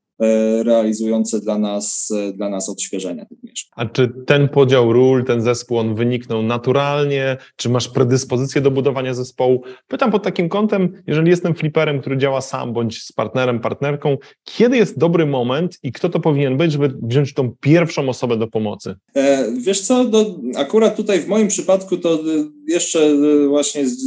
realizujące 0.63 1.39
dla 1.39 1.59
nas, 1.59 2.11
e, 2.17 2.33
dla 2.33 2.49
nas 2.49 2.69
odświeżenia 2.69 3.25
tych 3.25 3.43
mieszkań. 3.43 3.71
A 3.75 3.85
czy 3.85 4.11
ten 4.25 4.49
podział 4.49 4.93
ról, 4.93 5.25
ten 5.25 5.41
zespół, 5.41 5.77
on 5.77 5.95
wyniknął 5.95 6.43
naturalnie? 6.43 7.37
Czy 7.55 7.69
masz 7.69 7.89
predyspozycję 7.89 8.61
do 8.61 8.71
budowania 8.71 9.13
zespołu? 9.13 9.61
Pytam 9.87 10.11
pod 10.11 10.23
takim 10.23 10.49
kątem, 10.49 11.01
jeżeli 11.07 11.29
jestem 11.29 11.55
fliperem, 11.55 12.01
który 12.01 12.17
działa 12.17 12.41
sam 12.41 12.73
bądź 12.73 13.03
z 13.03 13.11
partnerem, 13.11 13.59
partnerką, 13.59 14.17
kiedy 14.43 14.77
jest 14.77 14.97
dobry 14.97 15.25
moment 15.25 15.79
i 15.83 15.91
kto 15.91 16.09
to 16.09 16.19
powinien 16.19 16.57
być, 16.57 16.71
żeby 16.71 16.93
wziąć 17.03 17.33
tą 17.33 17.51
pierwszą 17.59 18.09
osobę 18.09 18.37
do 18.37 18.47
pomocy? 18.47 18.95
E, 19.15 19.51
wiesz 19.57 19.81
co, 19.81 20.05
do, 20.05 20.35
akurat 20.55 20.95
tutaj 20.95 21.19
w 21.19 21.27
moim 21.27 21.47
przypadku 21.47 21.97
to 21.97 22.19
jeszcze 22.67 23.15
właśnie 23.47 23.87
z, 23.87 23.97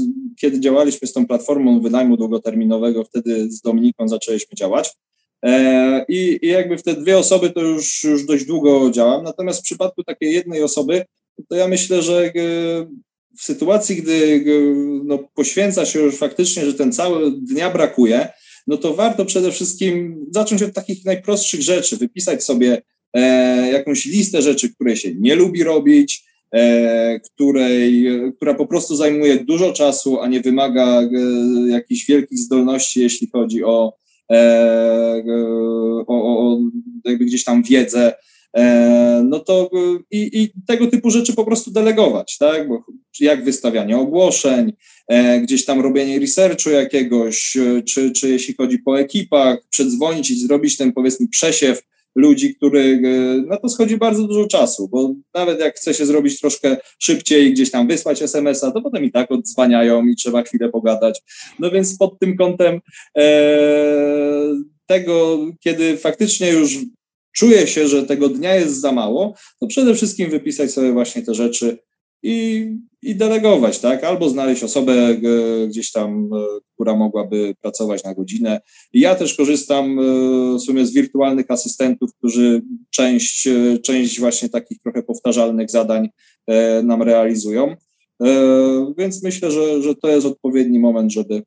kiedy 0.41 0.61
działaliśmy 0.61 1.09
z 1.09 1.13
tą 1.13 1.27
platformą 1.27 1.81
wynajmu 1.81 2.17
długoterminowego, 2.17 3.05
wtedy 3.05 3.51
z 3.51 3.61
Dominiką 3.61 4.09
zaczęliśmy 4.09 4.57
działać. 4.57 4.95
E, 5.45 6.05
I, 6.09 6.39
I, 6.43 6.49
jakby 6.49 6.79
w 6.79 6.83
te 6.83 6.95
dwie 6.95 7.19
osoby 7.19 7.51
to 7.51 7.61
już, 7.61 8.05
już 8.05 8.27
dość 8.27 8.45
długo 8.45 8.91
działam. 8.91 9.25
Natomiast 9.25 9.61
w 9.61 9.63
przypadku 9.63 10.05
takiej 10.05 10.33
jednej 10.33 10.63
osoby, 10.63 11.05
to 11.49 11.57
ja 11.57 11.69
myślę, 11.69 12.03
że 12.03 12.25
e, 12.25 12.31
w 13.39 13.43
sytuacji, 13.43 13.97
gdy 13.97 14.45
e, 14.47 14.51
no, 15.05 15.19
poświęca 15.35 15.87
się 15.87 16.01
już 16.01 16.17
faktycznie, 16.17 16.67
że 16.67 16.75
ten 16.75 16.93
cały 16.93 17.33
dnia 17.33 17.71
brakuje, 17.71 18.29
no 18.67 18.77
to 18.77 18.95
warto 18.95 19.25
przede 19.25 19.53
wszystkim 19.53 20.27
zacząć 20.31 20.63
od 20.63 20.73
takich 20.73 21.05
najprostszych 21.05 21.63
rzeczy, 21.63 21.97
wypisać 21.97 22.45
sobie 22.45 22.83
e, 23.15 23.21
jakąś 23.73 24.05
listę 24.05 24.43
rzeczy, 24.43 24.75
które 24.75 24.97
się 24.97 25.15
nie 25.15 25.35
lubi 25.35 25.65
robić, 25.65 26.25
e, 26.55 27.21
której, 27.21 28.07
która 28.37 28.55
po 28.55 28.67
prostu 28.67 28.97
zajmuje 28.97 29.45
dużo 29.45 29.73
czasu, 29.73 30.21
a 30.21 30.29
nie 30.29 30.41
wymaga 30.41 31.03
e, 31.03 31.09
jakichś 31.69 32.07
wielkich 32.07 32.39
zdolności, 32.39 33.01
jeśli 33.01 33.29
chodzi 33.33 33.65
o, 33.65 33.93
o, 36.07 36.07
o 36.07 36.59
jakby 37.05 37.25
gdzieś 37.25 37.45
tam 37.45 37.63
wiedzę, 37.63 38.15
e, 38.57 39.23
no 39.29 39.41
to 39.41 39.71
i, 40.11 40.43
i, 40.43 40.63
tego 40.67 40.87
typu 40.87 41.11
rzeczy 41.11 41.35
po 41.35 41.45
prostu 41.45 41.71
delegować, 41.71 42.39
tak? 42.39 42.69
Bo 42.69 42.85
jak 43.21 43.45
wystawianie 43.45 43.97
ogłoszeń, 43.97 44.73
e, 45.09 45.41
gdzieś 45.41 45.65
tam 45.65 45.81
robienie 45.81 46.19
researchu 46.19 46.71
jakiegoś, 46.71 47.57
czy, 47.89 48.13
czy 48.13 48.29
jeśli 48.29 48.55
chodzi 48.55 48.79
po 48.79 49.01
ekipach, 49.01 49.59
przedzwonić 49.71 50.31
i 50.31 50.41
zrobić 50.41 50.77
ten 50.77 50.93
powiedzmy 50.93 51.29
przesiew 51.29 51.83
ludzi, 52.17 52.55
których 52.55 53.01
na 53.47 53.57
to 53.57 53.69
schodzi 53.69 53.97
bardzo 53.97 54.27
dużo 54.27 54.47
czasu, 54.47 54.89
bo 54.89 55.15
nawet 55.35 55.61
jak 55.61 55.77
chce 55.77 55.95
się 55.95 56.07
zrobić 56.07 56.41
troszkę 56.41 56.77
szybciej, 56.99 57.53
gdzieś 57.53 57.71
tam 57.71 57.89
wysłać 57.89 58.23
SMS-a, 58.23 58.71
to 58.71 58.83
potem 58.83 59.05
i 59.05 59.11
tak 59.11 59.33
odzwaniają 59.33 60.07
i 60.07 60.17
trzeba 60.17 60.43
chwilę 60.43 60.69
pogadać. 60.69 61.23
No 61.59 61.71
więc 61.71 61.97
pod 61.99 62.19
tym 62.19 62.37
kątem 62.37 62.81
e, 63.19 63.25
tego, 64.87 65.47
kiedy 65.61 65.97
faktycznie 65.97 66.51
już 66.51 66.79
czuje 67.33 67.67
się, 67.67 67.89
że 67.89 68.03
tego 68.03 68.29
dnia 68.29 68.55
jest 68.55 68.81
za 68.81 68.93
mało, 68.93 69.35
to 69.61 69.67
przede 69.67 69.95
wszystkim 69.95 70.31
wypisać 70.31 70.71
sobie 70.71 70.93
właśnie 70.93 71.23
te 71.23 71.35
rzeczy, 71.35 71.79
i, 72.23 72.67
i 73.03 73.15
delegować, 73.15 73.79
tak? 73.79 74.05
Albo 74.05 74.29
znaleźć 74.29 74.63
osobę 74.63 74.93
e, 74.93 75.17
gdzieś 75.69 75.93
tam, 75.93 76.31
e, 76.35 76.39
która 76.75 76.97
mogłaby 76.97 77.55
pracować 77.63 78.05
na 78.05 78.15
godzinę. 78.15 78.61
I 78.93 79.01
ja 79.01 79.15
też 79.15 79.35
korzystam 79.35 79.99
e, 79.99 80.03
w 80.59 80.61
sumie 80.61 80.87
z 80.87 80.93
wirtualnych 80.93 81.51
asystentów, 81.51 82.11
którzy 82.15 82.63
część, 82.91 83.49
część 83.83 84.21
właśnie 84.21 84.49
takich 84.49 84.79
trochę 84.79 85.03
powtarzalnych 85.03 85.71
zadań 85.71 86.09
nam 86.83 87.03
realizują. 87.03 87.77
Więc 88.99 89.23
myślę, 89.23 89.51
że, 89.51 89.83
że 89.83 89.95
to 89.95 90.09
jest 90.09 90.27
odpowiedni 90.27 90.79
moment, 90.79 91.13
żeby 91.13 91.43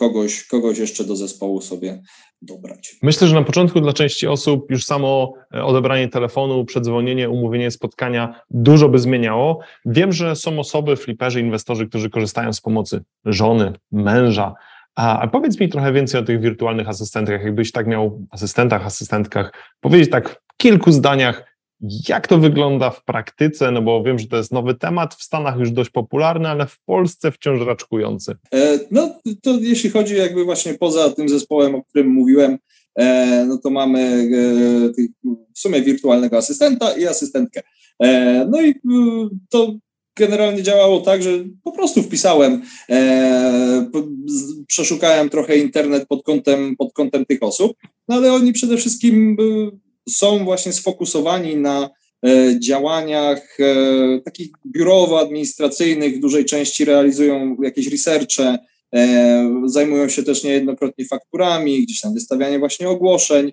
kogoś, 0.00 0.44
kogoś 0.44 0.78
jeszcze 0.78 1.04
do 1.04 1.16
zespołu 1.16 1.60
sobie 1.60 2.02
dobrać. 2.42 2.96
Myślę, 3.02 3.28
że 3.28 3.34
na 3.34 3.42
początku 3.42 3.80
dla 3.80 3.92
części 3.92 4.26
osób 4.26 4.70
już 4.70 4.84
samo 4.84 5.32
e, 5.54 5.64
odebranie 5.64 6.08
telefonu, 6.08 6.64
przedzwonienie, 6.64 7.30
umówienie 7.30 7.70
spotkania 7.70 8.40
dużo 8.50 8.88
by 8.88 8.98
zmieniało. 8.98 9.60
Wiem, 9.84 10.12
że 10.12 10.36
są 10.36 10.58
osoby, 10.58 10.96
fliperzy, 10.96 11.40
inwestorzy, 11.40 11.88
którzy 11.88 12.10
korzystają 12.10 12.52
z 12.52 12.60
pomocy 12.60 13.02
żony, 13.24 13.72
męża. 13.92 14.54
A, 14.94 15.28
powiedz 15.28 15.60
mi 15.60 15.68
trochę 15.68 15.92
więcej 15.92 16.20
o 16.20 16.24
tych 16.24 16.40
wirtualnych 16.40 16.88
asystentach, 16.88 17.44
jakbyś 17.44 17.72
tak 17.72 17.86
miał 17.86 18.26
asystentach, 18.30 18.86
asystentkach, 18.86 19.52
powiedzieć 19.80 20.10
tak 20.10 20.28
w 20.28 20.56
kilku 20.56 20.92
zdaniach, 20.92 21.44
jak 22.08 22.28
to 22.28 22.38
wygląda 22.38 22.90
w 22.90 23.04
praktyce? 23.04 23.70
No 23.70 23.82
bo 23.82 24.02
wiem, 24.02 24.18
że 24.18 24.26
to 24.26 24.36
jest 24.36 24.52
nowy 24.52 24.74
temat, 24.74 25.14
w 25.14 25.22
Stanach 25.22 25.58
już 25.58 25.70
dość 25.70 25.90
popularny, 25.90 26.48
ale 26.48 26.66
w 26.66 26.80
Polsce 26.80 27.32
wciąż 27.32 27.66
raczkujący. 27.66 28.36
E, 28.54 28.78
no 28.90 29.18
to 29.42 29.58
jeśli 29.60 29.90
chodzi 29.90 30.16
jakby 30.16 30.44
właśnie 30.44 30.74
poza 30.74 31.10
tym 31.10 31.28
zespołem, 31.28 31.74
o 31.74 31.84
którym 31.84 32.08
mówiłem, 32.08 32.58
e, 32.94 33.44
no 33.48 33.58
to 33.58 33.70
mamy 33.70 34.00
e, 34.00 35.02
w 35.54 35.58
sumie 35.58 35.82
wirtualnego 35.82 36.36
asystenta 36.36 36.92
i 36.92 37.06
asystentkę. 37.06 37.62
No 38.50 38.62
i 38.62 38.74
to 39.50 39.74
generalnie 40.16 40.62
działało 40.62 41.00
tak, 41.00 41.22
że 41.22 41.30
po 41.64 41.72
prostu 41.72 42.02
wpisałem, 42.02 42.62
przeszukałem 44.66 45.30
trochę 45.30 45.56
internet 45.56 46.08
pod 46.08 46.22
kątem, 46.22 46.76
pod 46.76 46.92
kątem 46.92 47.26
tych 47.26 47.42
osób, 47.42 47.76
no 48.08 48.16
ale 48.16 48.32
oni 48.32 48.52
przede 48.52 48.76
wszystkim 48.76 49.36
są 50.10 50.44
właśnie 50.44 50.72
sfokusowani 50.72 51.56
na 51.56 51.90
e, 52.26 52.60
działaniach 52.60 53.60
e, 53.60 54.20
takich 54.20 54.48
biurowo-administracyjnych, 54.66 56.16
w 56.16 56.20
dużej 56.20 56.44
części 56.44 56.84
realizują 56.84 57.56
jakieś 57.62 57.86
researche, 57.86 58.58
e, 58.94 59.62
zajmują 59.66 60.08
się 60.08 60.22
też 60.22 60.44
niejednokrotnie 60.44 61.04
fakturami, 61.04 61.82
gdzieś 61.82 62.00
tam 62.00 62.14
wystawianie 62.14 62.58
właśnie 62.58 62.88
ogłoszeń 62.88 63.52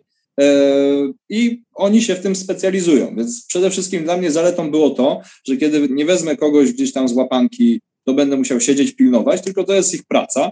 i 1.30 1.64
oni 1.76 2.02
się 2.02 2.16
w 2.16 2.22
tym 2.22 2.36
specjalizują. 2.36 3.16
Więc 3.16 3.46
przede 3.48 3.70
wszystkim 3.70 4.04
dla 4.04 4.18
mnie 4.18 4.32
zaletą 4.32 4.72
było 4.72 4.90
to, 4.90 5.22
że 5.48 5.58
kiedy 5.58 5.88
nie 5.90 6.06
wezmę 6.06 6.36
kogoś 6.36 6.72
gdzieś 6.72 6.94
tam 6.94 7.08
z 7.08 7.14
łapanki, 7.14 7.82
to 8.06 8.14
będę 8.14 8.38
musiał 8.38 8.62
siedzieć, 8.62 8.96
pilnować, 8.96 9.42
tylko 9.42 9.64
to 9.64 9.74
jest 9.74 9.94
ich 9.94 10.04
praca 10.06 10.52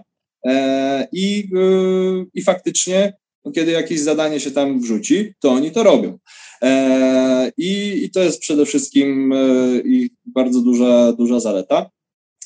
i, 1.12 1.48
i 2.34 2.42
faktycznie 2.42 3.12
no, 3.46 3.52
kiedy 3.52 3.72
jakieś 3.72 4.00
zadanie 4.00 4.40
się 4.40 4.50
tam 4.50 4.80
wrzuci, 4.80 5.34
to 5.40 5.50
oni 5.50 5.70
to 5.70 5.82
robią. 5.82 6.18
E, 6.62 7.52
i, 7.56 8.04
I 8.04 8.10
to 8.10 8.20
jest 8.20 8.40
przede 8.40 8.66
wszystkim 8.66 9.32
e, 9.32 9.78
ich 9.78 10.10
bardzo 10.26 10.60
duża, 10.60 11.12
duża 11.12 11.40
zaleta. 11.40 11.90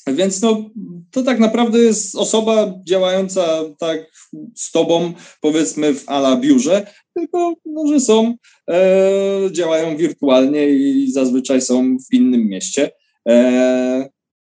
Więc 0.07 0.41
no, 0.41 0.69
to 1.11 1.23
tak 1.23 1.39
naprawdę 1.39 1.79
jest 1.79 2.15
osoba 2.15 2.73
działająca 2.87 3.63
tak 3.79 4.11
z 4.55 4.71
tobą, 4.71 5.13
powiedzmy 5.41 5.93
w 5.93 6.09
ala 6.09 6.35
biurze, 6.35 6.93
tylko 7.15 7.53
no, 7.65 7.87
że 7.87 7.99
są, 7.99 8.35
e, 8.69 9.49
działają 9.51 9.97
wirtualnie 9.97 10.69
i 10.69 11.11
zazwyczaj 11.11 11.61
są 11.61 11.97
w 11.97 12.13
innym 12.13 12.47
mieście. 12.47 12.91
E, 13.27 14.09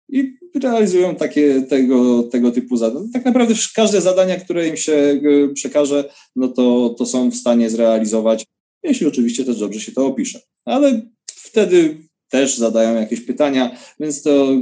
I 0.09 0.33
realizują 0.59 1.15
takie 1.15 1.61
tego, 1.61 2.23
tego 2.23 2.51
typu 2.51 2.77
zadania. 2.77 3.07
Tak 3.13 3.25
naprawdę 3.25 3.53
każde 3.75 4.01
zadania, 4.01 4.35
które 4.35 4.67
im 4.67 4.77
się 4.77 4.93
e, 4.93 5.19
przekaże, 5.53 6.09
no 6.35 6.47
to, 6.47 6.95
to 6.97 7.05
są 7.05 7.29
w 7.31 7.35
stanie 7.35 7.69
zrealizować, 7.69 8.45
jeśli 8.83 9.07
oczywiście 9.07 9.45
też 9.45 9.59
dobrze 9.59 9.79
się 9.79 9.91
to 9.91 10.05
opisze. 10.05 10.39
Ale 10.65 11.01
wtedy 11.27 11.97
też 12.29 12.57
zadają 12.57 12.95
jakieś 12.95 13.21
pytania, 13.21 13.77
więc 13.99 14.21
to 14.21 14.51
e, 14.51 14.57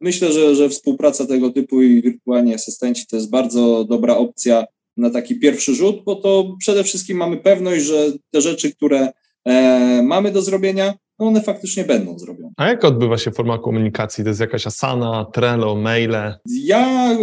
myślę, 0.00 0.32
że, 0.32 0.54
że 0.54 0.68
współpraca 0.68 1.26
tego 1.26 1.50
typu 1.50 1.82
i 1.82 2.02
wirtualni 2.02 2.54
asystenci 2.54 3.06
to 3.06 3.16
jest 3.16 3.30
bardzo 3.30 3.84
dobra 3.84 4.16
opcja 4.16 4.64
na 4.96 5.10
taki 5.10 5.34
pierwszy 5.34 5.74
rzut, 5.74 6.04
bo 6.04 6.14
to 6.14 6.56
przede 6.58 6.84
wszystkim 6.84 7.16
mamy 7.16 7.36
pewność, 7.36 7.84
że 7.84 8.12
te 8.30 8.40
rzeczy, 8.40 8.74
które 8.74 9.12
e, 9.44 10.02
mamy 10.02 10.32
do 10.32 10.42
zrobienia, 10.42 10.94
no 11.18 11.26
one 11.26 11.42
faktycznie 11.42 11.84
będą 11.84 12.18
zrobione. 12.18 12.52
A 12.56 12.68
jak 12.68 12.84
odbywa 12.84 13.18
się 13.18 13.30
forma 13.30 13.58
komunikacji? 13.58 14.24
To 14.24 14.30
jest 14.30 14.40
jakaś 14.40 14.66
Asana, 14.66 15.26
Trello, 15.32 15.76
maile? 15.76 16.34
Ja, 16.46 17.12
e, 17.12 17.16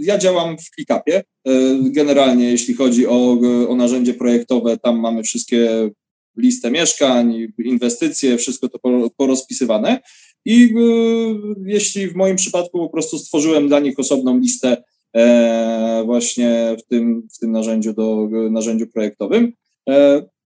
ja 0.00 0.18
działam 0.18 0.58
w 0.58 0.70
ClickUpie. 0.70 1.16
E, 1.16 1.52
generalnie 1.82 2.50
jeśli 2.50 2.74
chodzi 2.74 3.06
o, 3.06 3.36
o 3.68 3.74
narzędzie 3.74 4.14
projektowe, 4.14 4.78
tam 4.78 5.00
mamy 5.00 5.22
wszystkie 5.22 5.90
listę 6.36 6.70
mieszkań, 6.70 7.46
inwestycje, 7.58 8.36
wszystko 8.36 8.68
to 8.68 8.78
porozpisywane. 9.16 10.00
I 10.44 10.64
y, 10.64 10.70
jeśli 11.66 12.08
w 12.08 12.16
moim 12.16 12.36
przypadku 12.36 12.78
po 12.78 12.88
prostu 12.88 13.18
stworzyłem 13.18 13.68
dla 13.68 13.80
nich 13.80 13.98
osobną 13.98 14.38
listę 14.38 14.82
e, 15.16 16.02
właśnie 16.06 16.76
w 16.78 16.86
tym, 16.86 17.28
w 17.34 17.38
tym 17.38 17.52
narzędziu, 17.52 17.92
do, 17.92 18.28
narzędziu 18.50 18.86
projektowym. 18.86 19.52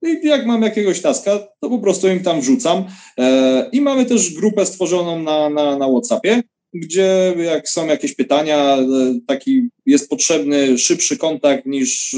E, 0.04 0.12
I 0.12 0.26
jak 0.26 0.46
mam 0.46 0.62
jakiegoś 0.62 1.00
taska, 1.00 1.38
to 1.60 1.70
po 1.70 1.78
prostu 1.78 2.08
im 2.08 2.22
tam 2.22 2.40
wrzucam. 2.40 2.84
E, 3.18 3.68
I 3.72 3.80
mamy 3.80 4.06
też 4.06 4.34
grupę 4.34 4.66
stworzoną 4.66 5.22
na, 5.22 5.50
na, 5.50 5.78
na 5.78 5.88
WhatsAppie, 5.88 6.42
gdzie 6.74 7.34
jak 7.38 7.68
są 7.68 7.86
jakieś 7.86 8.14
pytania, 8.14 8.78
taki 9.26 9.68
jest 9.86 10.10
potrzebny 10.10 10.78
szybszy 10.78 11.16
kontakt 11.16 11.66
niż 11.66 12.16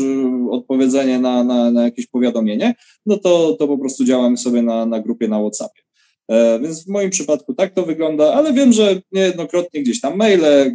odpowiedzenie 0.50 1.18
na, 1.18 1.44
na, 1.44 1.70
na 1.70 1.84
jakieś 1.84 2.06
powiadomienie, 2.06 2.74
no 3.06 3.16
to, 3.16 3.56
to 3.58 3.68
po 3.68 3.78
prostu 3.78 4.04
działamy 4.04 4.36
sobie 4.36 4.62
na, 4.62 4.86
na 4.86 5.00
grupie 5.00 5.28
na 5.28 5.40
WhatsAppie. 5.40 5.86
E, 6.28 6.60
więc 6.60 6.84
w 6.84 6.88
moim 6.88 7.10
przypadku 7.10 7.54
tak 7.54 7.74
to 7.74 7.82
wygląda, 7.82 8.34
ale 8.34 8.52
wiem, 8.52 8.72
że 8.72 9.00
niejednokrotnie 9.12 9.82
gdzieś 9.82 10.00
tam 10.00 10.16
maile, 10.16 10.44
e, 10.44 10.70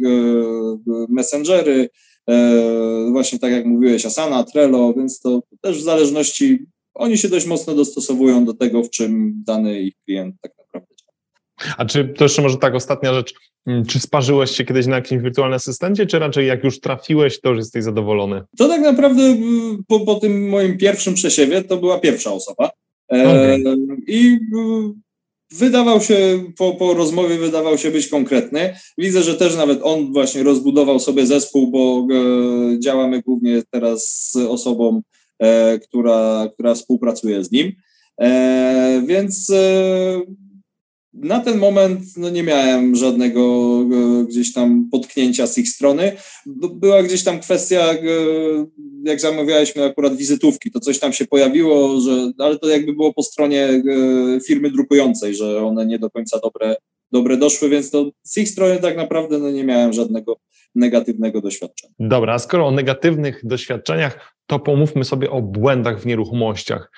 messengery, 1.08 1.88
e, 2.30 3.08
właśnie 3.10 3.38
tak 3.38 3.52
jak 3.52 3.66
mówiłeś, 3.66 4.06
Asana, 4.06 4.44
Trello, 4.44 4.94
więc 4.94 5.20
to 5.20 5.42
też 5.60 5.78
w 5.78 5.82
zależności, 5.82 6.58
oni 6.94 7.18
się 7.18 7.28
dość 7.28 7.46
mocno 7.46 7.74
dostosowują 7.74 8.44
do 8.44 8.54
tego, 8.54 8.82
w 8.82 8.90
czym 8.90 9.42
dany 9.46 9.80
ich 9.80 9.94
klient 10.04 10.34
tak 10.40 10.52
naprawdę 10.58 10.94
działa. 11.00 11.74
A 11.78 11.84
czy 11.84 12.04
to 12.04 12.24
jeszcze 12.24 12.42
może 12.42 12.56
tak 12.56 12.74
ostatnia 12.74 13.14
rzecz, 13.14 13.34
mm, 13.66 13.86
czy 13.86 14.00
sparzyłeś 14.00 14.50
się 14.50 14.64
kiedyś 14.64 14.86
na 14.86 14.96
jakimś 14.96 15.22
wirtualnym 15.22 15.56
asystencie, 15.56 16.06
czy 16.06 16.18
raczej 16.18 16.46
jak 16.46 16.64
już 16.64 16.80
trafiłeś, 16.80 17.40
to 17.40 17.48
już 17.48 17.58
jesteś 17.58 17.84
zadowolony? 17.84 18.42
To 18.58 18.68
tak 18.68 18.80
naprawdę 18.80 19.22
mm, 19.22 19.82
po, 19.88 20.00
po 20.00 20.14
tym 20.14 20.48
moim 20.48 20.78
pierwszym 20.78 21.14
przesiewie 21.14 21.64
to 21.64 21.76
była 21.76 21.98
pierwsza 21.98 22.32
osoba. 22.32 22.70
Okay. 23.08 23.64
I 24.06 24.38
mm, 24.54 25.02
wydawał 25.52 26.00
się, 26.00 26.44
po, 26.58 26.74
po 26.74 26.94
rozmowie 26.94 27.38
wydawał 27.38 27.78
się 27.78 27.90
być 27.90 28.08
konkretny. 28.08 28.76
Widzę, 28.98 29.22
że 29.22 29.34
też 29.34 29.56
nawet 29.56 29.80
on 29.82 30.12
właśnie 30.12 30.42
rozbudował 30.42 30.98
sobie 30.98 31.26
zespół, 31.26 31.70
bo 31.70 32.06
e, 32.14 32.80
działamy 32.80 33.22
głównie 33.22 33.62
teraz 33.70 34.30
z 34.32 34.36
osobą, 34.36 34.96
e, 34.98 35.21
która, 35.82 36.48
która 36.54 36.74
współpracuje 36.74 37.44
z 37.44 37.52
nim. 37.52 37.72
E, 38.20 39.02
więc 39.06 39.50
e, 39.50 40.20
na 41.12 41.40
ten 41.40 41.58
moment 41.58 42.00
no, 42.16 42.30
nie 42.30 42.42
miałem 42.42 42.96
żadnego 42.96 43.40
e, 43.40 44.24
gdzieś 44.24 44.52
tam 44.52 44.88
potknięcia 44.92 45.46
z 45.46 45.58
ich 45.58 45.68
strony. 45.68 46.12
Była 46.74 47.02
gdzieś 47.02 47.24
tam 47.24 47.40
kwestia, 47.40 47.92
e, 47.92 47.96
jak 49.04 49.20
zamawialiśmy 49.20 49.84
akurat 49.84 50.16
wizytówki, 50.16 50.70
to 50.70 50.80
coś 50.80 50.98
tam 50.98 51.12
się 51.12 51.26
pojawiło, 51.26 52.00
że, 52.00 52.32
ale 52.38 52.58
to 52.58 52.68
jakby 52.68 52.92
było 52.92 53.12
po 53.14 53.22
stronie 53.22 53.64
e, 53.64 53.82
firmy 54.46 54.70
drukującej, 54.70 55.34
że 55.34 55.64
one 55.64 55.86
nie 55.86 55.98
do 55.98 56.10
końca 56.10 56.38
dobre, 56.38 56.76
dobre 57.12 57.36
doszły, 57.36 57.68
więc 57.68 57.90
to 57.90 58.10
z 58.22 58.38
ich 58.38 58.48
strony 58.48 58.76
tak 58.76 58.96
naprawdę 58.96 59.38
no, 59.38 59.50
nie 59.50 59.64
miałem 59.64 59.92
żadnego 59.92 60.36
negatywnego 60.74 61.40
doświadczenia. 61.40 61.94
Dobra, 61.98 62.34
a 62.34 62.38
skoro 62.38 62.66
o 62.66 62.70
negatywnych 62.70 63.40
doświadczeniach, 63.44 64.31
to 64.46 64.58
pomówmy 64.58 65.04
sobie 65.04 65.30
o 65.30 65.42
błędach 65.42 66.00
w 66.00 66.06
nieruchomościach. 66.06 66.90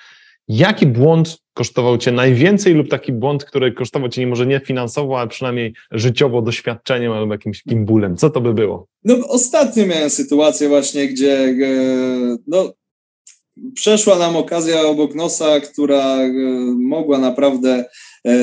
Jaki 0.47 0.87
błąd 0.87 1.37
kosztował 1.53 1.97
Cię 1.97 2.11
najwięcej 2.11 2.73
lub 2.73 2.89
taki 2.89 3.13
błąd, 3.13 3.45
który 3.45 3.71
kosztował 3.71 4.09
Cię 4.09 4.21
nie 4.21 4.27
może 4.27 4.45
nie 4.45 4.59
finansowo, 4.59 5.19
ale 5.19 5.29
przynajmniej 5.29 5.73
życiowo 5.91 6.41
doświadczeniem 6.41 7.11
albo 7.11 7.33
jakimś 7.33 7.63
takim 7.63 7.85
bólem? 7.85 8.17
Co 8.17 8.29
to 8.29 8.41
by 8.41 8.53
było? 8.53 8.87
No 9.03 9.15
ostatnio 9.27 9.85
miałem 9.85 10.09
sytuację 10.09 10.69
właśnie, 10.69 11.07
gdzie 11.07 11.39
e, 11.39 12.37
no, 12.47 12.73
przeszła 13.73 14.19
nam 14.19 14.35
okazja 14.35 14.81
obok 14.81 15.15
nosa, 15.15 15.59
która 15.59 16.17
e, 16.17 16.31
mogła 16.77 17.17
naprawdę 17.17 17.85
e, 18.27 18.33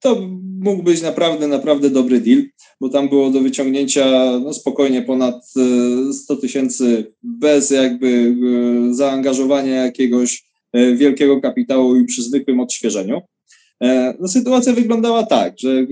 to 0.00 0.16
mógł 0.60 0.82
być 0.82 1.02
naprawdę, 1.02 1.48
naprawdę 1.48 1.90
dobry 1.90 2.20
deal, 2.20 2.42
bo 2.80 2.88
tam 2.88 3.08
było 3.08 3.30
do 3.30 3.40
wyciągnięcia 3.40 4.38
no, 4.44 4.52
spokojnie 4.52 5.02
ponad 5.02 5.44
100 6.12 6.36
tysięcy 6.36 7.12
bez 7.22 7.70
jakby 7.70 8.36
zaangażowania 8.90 9.84
jakiegoś 9.84 10.48
E, 10.72 10.94
wielkiego 10.94 11.40
kapitału 11.40 11.96
i 11.96 12.04
przy 12.04 12.22
zwykłym 12.22 12.60
odświeżeniu. 12.60 13.20
E, 13.82 14.14
no, 14.20 14.28
sytuacja 14.28 14.72
wyglądała 14.72 15.26
tak, 15.26 15.54
że 15.58 15.70
e, 15.70 15.86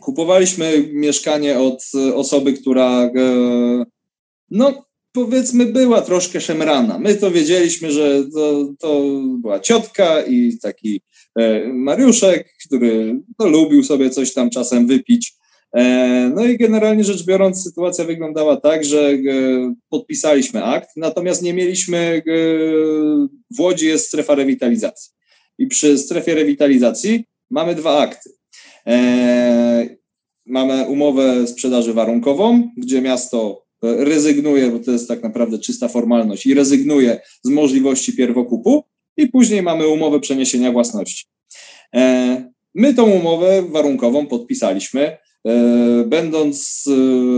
kupowaliśmy 0.00 0.88
mieszkanie 0.92 1.58
od 1.58 1.84
osoby, 2.14 2.52
która 2.52 3.10
no 4.50 4.84
powiedzmy 5.12 5.66
była 5.66 6.02
troszkę 6.02 6.40
szemrana. 6.40 6.98
My 6.98 7.14
to 7.14 7.30
wiedzieliśmy, 7.30 7.92
że 7.92 8.24
to, 8.34 8.68
to 8.78 9.02
była 9.38 9.60
ciotka 9.60 10.22
i 10.22 10.58
taki 10.62 11.00
Mariuszek, 11.72 12.48
który 12.66 13.20
no, 13.38 13.48
lubił 13.48 13.84
sobie 13.84 14.10
coś 14.10 14.32
tam 14.32 14.50
czasem 14.50 14.86
wypić. 14.86 15.34
E, 15.74 16.30
no 16.34 16.44
i 16.44 16.58
generalnie 16.58 17.04
rzecz 17.04 17.24
biorąc, 17.24 17.62
sytuacja 17.62 18.04
wyglądała 18.04 18.56
tak, 18.56 18.84
że 18.84 19.08
e, 19.08 19.18
podpisaliśmy 19.88 20.64
akt, 20.64 20.88
natomiast 20.96 21.42
nie 21.42 21.54
mieliśmy, 21.54 21.98
e, 21.98 22.22
w 23.56 23.60
Łodzi 23.60 23.86
jest 23.86 24.06
strefa 24.06 24.34
rewitalizacji. 24.34 25.12
I 25.58 25.66
przy 25.66 25.98
strefie 25.98 26.34
rewitalizacji 26.34 27.24
mamy 27.50 27.74
dwa 27.74 27.98
akty. 27.98 28.30
Mamy 30.46 30.86
umowę 30.88 31.46
sprzedaży 31.46 31.92
warunkową, 31.92 32.70
gdzie 32.76 33.02
miasto 33.02 33.64
rezygnuje, 33.82 34.70
bo 34.70 34.78
to 34.78 34.90
jest 34.90 35.08
tak 35.08 35.22
naprawdę 35.22 35.58
czysta 35.58 35.88
formalność, 35.88 36.46
i 36.46 36.54
rezygnuje 36.54 37.20
z 37.42 37.48
możliwości 37.48 38.12
pierwokupu, 38.12 38.84
i 39.16 39.28
później 39.28 39.62
mamy 39.62 39.88
umowę 39.88 40.20
przeniesienia 40.20 40.72
własności. 40.72 41.24
My 42.74 42.94
tą 42.94 43.10
umowę 43.10 43.62
warunkową 43.62 44.26
podpisaliśmy 44.26 45.16
E, 45.48 46.04
będąc 46.06 46.84
e, 46.86 46.92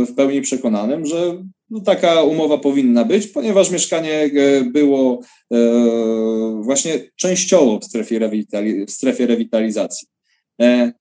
w 0.07 0.15
pełni 0.15 0.41
przekonanym, 0.41 1.07
że 1.07 1.43
no, 1.71 1.81
taka 1.81 2.23
umowa 2.23 2.59
powinna 2.59 3.05
być, 3.05 3.27
ponieważ 3.27 3.71
mieszkanie 3.71 4.13
e, 4.13 4.65
było 4.65 5.21
właśnie 6.61 7.01
częściowo 7.17 7.79
w 7.79 7.85
strefie, 7.85 8.21
rewitali- 8.21 8.87
w 8.87 8.91
strefie 8.91 9.27
rewitalizacji. 9.27 10.09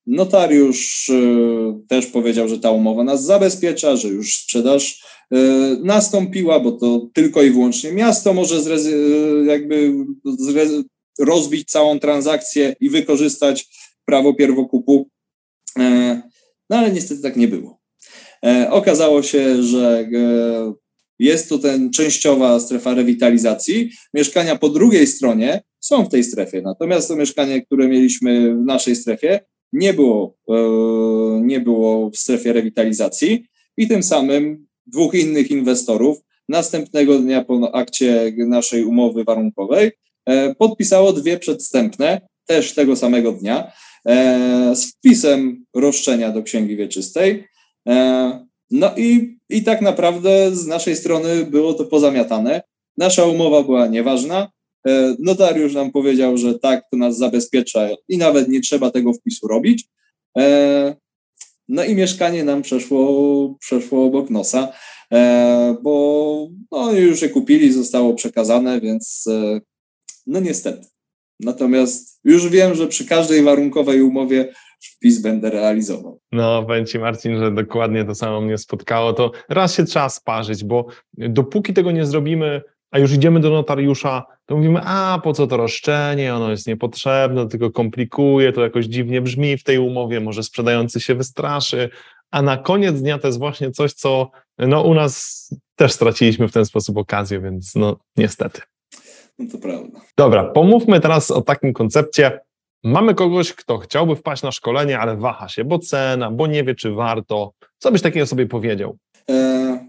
Notariusz 0.07 1.11
też 1.87 2.05
powiedział, 2.05 2.47
że 2.47 2.59
ta 2.59 2.71
umowa 2.71 3.03
nas 3.03 3.23
zabezpiecza, 3.23 3.95
że 3.95 4.07
już 4.07 4.35
sprzedaż 4.35 5.03
nastąpiła, 5.83 6.59
bo 6.59 6.71
to 6.71 7.09
tylko 7.13 7.43
i 7.43 7.51
wyłącznie 7.51 7.91
miasto 7.91 8.33
może 8.33 8.61
zrezy- 8.61 9.45
jakby 9.45 9.93
zre- 10.25 10.83
rozbić 11.19 11.71
całą 11.71 11.99
transakcję 11.99 12.75
i 12.79 12.89
wykorzystać 12.89 13.67
prawo 14.05 14.33
pierwokupu. 14.33 15.09
No 16.69 16.77
ale 16.77 16.91
niestety 16.91 17.21
tak 17.21 17.35
nie 17.37 17.47
było. 17.47 17.79
E, 18.45 18.71
okazało 18.71 19.23
się, 19.23 19.63
że 19.63 20.07
e, 20.13 20.73
jest 21.19 21.49
to 21.49 21.57
ten 21.57 21.91
częściowa 21.91 22.59
strefa 22.59 22.93
rewitalizacji. 22.93 23.91
Mieszkania 24.13 24.55
po 24.55 24.69
drugiej 24.69 25.07
stronie 25.07 25.63
są 25.79 26.05
w 26.05 26.09
tej 26.09 26.23
strefie, 26.23 26.61
natomiast 26.61 27.07
to 27.07 27.15
mieszkanie, 27.15 27.65
które 27.65 27.87
mieliśmy 27.87 28.55
w 28.55 28.65
naszej 28.65 28.95
strefie, 28.95 29.39
nie 29.73 29.93
było, 29.93 30.37
e, 30.49 30.55
nie 31.41 31.59
było 31.59 32.09
w 32.09 32.17
strefie 32.17 32.53
rewitalizacji 32.53 33.45
i 33.77 33.87
tym 33.87 34.03
samym 34.03 34.64
dwóch 34.87 35.13
innych 35.13 35.51
inwestorów 35.51 36.17
następnego 36.49 37.19
dnia 37.19 37.43
po 37.43 37.75
akcie 37.75 38.33
naszej 38.37 38.83
umowy 38.83 39.23
warunkowej 39.23 39.91
e, 40.25 40.55
podpisało 40.55 41.13
dwie 41.13 41.39
przedstępne, 41.39 42.21
też 42.45 42.73
tego 42.73 42.95
samego 42.95 43.31
dnia, 43.31 43.71
z 44.73 44.85
wpisem 44.85 45.65
roszczenia 45.75 46.31
do 46.31 46.43
księgi 46.43 46.75
wieczystej. 46.75 47.47
No 48.71 48.91
i, 48.97 49.37
i 49.49 49.63
tak 49.63 49.81
naprawdę 49.81 50.55
z 50.55 50.67
naszej 50.67 50.95
strony 50.95 51.45
było 51.45 51.73
to 51.73 51.85
pozamiatane. 51.85 52.61
Nasza 52.97 53.25
umowa 53.25 53.63
była 53.63 53.87
nieważna. 53.87 54.51
Notariusz 55.19 55.73
nam 55.73 55.91
powiedział, 55.91 56.37
że 56.37 56.59
tak, 56.59 56.83
to 56.91 56.97
nas 56.97 57.17
zabezpiecza 57.17 57.89
i 58.09 58.17
nawet 58.17 58.49
nie 58.49 58.61
trzeba 58.61 58.91
tego 58.91 59.13
wpisu 59.13 59.47
robić. 59.47 59.85
No 61.67 61.83
i 61.83 61.95
mieszkanie 61.95 62.43
nam 62.43 62.61
przeszło, 62.61 63.55
przeszło 63.59 64.05
obok 64.05 64.29
nosa, 64.29 64.71
e, 65.13 65.77
bo 65.83 66.47
no, 66.71 66.91
już 66.91 67.21
je 67.21 67.29
kupili, 67.29 67.73
zostało 67.73 68.13
przekazane, 68.13 68.81
więc 68.81 69.25
e, 69.27 69.59
no 70.27 70.39
niestety. 70.39 70.87
Natomiast 71.39 72.19
już 72.23 72.49
wiem, 72.49 72.75
że 72.75 72.87
przy 72.87 73.05
każdej 73.05 73.43
warunkowej 73.43 74.01
umowie 74.01 74.53
wpis 74.83 75.21
będę 75.21 75.49
realizował. 75.49 76.19
No, 76.31 76.63
powiem 76.63 76.85
Ci 76.85 76.99
Marcin, 76.99 77.37
że 77.37 77.51
dokładnie 77.51 78.05
to 78.05 78.15
samo 78.15 78.41
mnie 78.41 78.57
spotkało. 78.57 79.13
To 79.13 79.31
raz 79.49 79.75
się 79.75 79.83
trzeba 79.83 80.09
sparzyć, 80.09 80.63
bo 80.63 80.85
dopóki 81.13 81.73
tego 81.73 81.91
nie 81.91 82.05
zrobimy, 82.05 82.61
a 82.95 82.99
już 82.99 83.13
idziemy 83.13 83.39
do 83.39 83.49
notariusza, 83.49 84.25
to 84.45 84.55
mówimy, 84.55 84.81
a 84.83 85.19
po 85.23 85.33
co 85.33 85.47
to 85.47 85.57
roszczenie, 85.57 86.35
ono 86.35 86.51
jest 86.51 86.67
niepotrzebne, 86.67 87.47
tylko 87.47 87.71
komplikuje, 87.71 88.53
to 88.53 88.61
jakoś 88.61 88.85
dziwnie 88.85 89.21
brzmi 89.21 89.57
w 89.57 89.63
tej 89.63 89.77
umowie, 89.77 90.19
może 90.19 90.43
sprzedający 90.43 90.99
się 90.99 91.15
wystraszy, 91.15 91.89
a 92.31 92.41
na 92.41 92.57
koniec 92.57 93.01
dnia 93.01 93.19
to 93.19 93.27
jest 93.27 93.39
właśnie 93.39 93.71
coś, 93.71 93.93
co 93.93 94.31
no, 94.57 94.81
u 94.81 94.93
nas 94.93 95.47
też 95.75 95.91
straciliśmy 95.91 96.47
w 96.47 96.51
ten 96.51 96.65
sposób 96.65 96.97
okazję, 96.97 97.39
więc 97.39 97.75
no 97.75 97.95
niestety. 98.17 98.61
No 99.39 99.45
to 99.51 99.57
prawda. 99.57 100.01
Dobra, 100.17 100.43
pomówmy 100.43 100.99
teraz 100.99 101.31
o 101.31 101.41
takim 101.41 101.73
koncepcie. 101.73 102.39
Mamy 102.83 103.15
kogoś, 103.15 103.53
kto 103.53 103.77
chciałby 103.77 104.15
wpaść 104.15 104.43
na 104.43 104.51
szkolenie, 104.51 104.99
ale 104.99 105.17
waha 105.17 105.49
się, 105.49 105.63
bo 105.63 105.79
cena, 105.79 106.31
bo 106.31 106.47
nie 106.47 106.63
wie, 106.63 106.75
czy 106.75 106.91
warto. 106.91 107.51
Co 107.77 107.91
byś 107.91 108.01
takiego 108.01 108.25
sobie 108.25 108.45
powiedział? 108.45 108.97
E, 109.29 109.85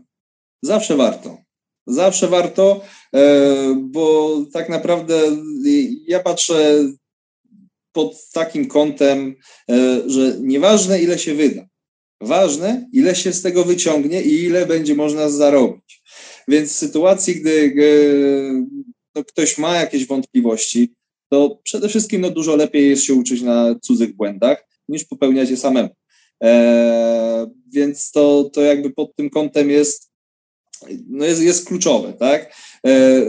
zawsze 0.62 0.96
warto. 0.96 1.45
Zawsze 1.86 2.28
warto, 2.28 2.80
e, 3.14 3.82
bo 3.82 4.36
tak 4.52 4.68
naprawdę 4.68 5.20
ja 6.06 6.20
patrzę 6.20 6.88
pod 7.92 8.30
takim 8.32 8.68
kątem, 8.68 9.34
e, 9.70 10.02
że 10.06 10.36
nieważne 10.40 11.02
ile 11.02 11.18
się 11.18 11.34
wyda, 11.34 11.66
ważne 12.20 12.88
ile 12.92 13.14
się 13.14 13.32
z 13.32 13.42
tego 13.42 13.64
wyciągnie 13.64 14.22
i 14.22 14.44
ile 14.44 14.66
będzie 14.66 14.94
można 14.94 15.30
zarobić. 15.30 16.02
Więc 16.48 16.72
w 16.72 16.76
sytuacji, 16.76 17.34
gdy 17.34 17.74
e, 17.78 18.66
no, 19.14 19.24
ktoś 19.24 19.58
ma 19.58 19.76
jakieś 19.76 20.06
wątpliwości, 20.06 20.94
to 21.30 21.60
przede 21.62 21.88
wszystkim 21.88 22.20
no, 22.20 22.30
dużo 22.30 22.56
lepiej 22.56 22.90
jest 22.90 23.04
się 23.04 23.14
uczyć 23.14 23.42
na 23.42 23.74
cudzych 23.82 24.16
błędach 24.16 24.66
niż 24.88 25.04
popełniać 25.04 25.50
je 25.50 25.56
samemu. 25.56 25.88
Więc 27.72 28.10
to, 28.10 28.50
to 28.52 28.62
jakby 28.62 28.90
pod 28.90 29.16
tym 29.16 29.30
kątem 29.30 29.70
jest 29.70 30.15
no 31.08 31.24
jest, 31.24 31.42
jest 31.42 31.66
kluczowe, 31.66 32.12
tak? 32.12 32.54
E, 32.86 33.22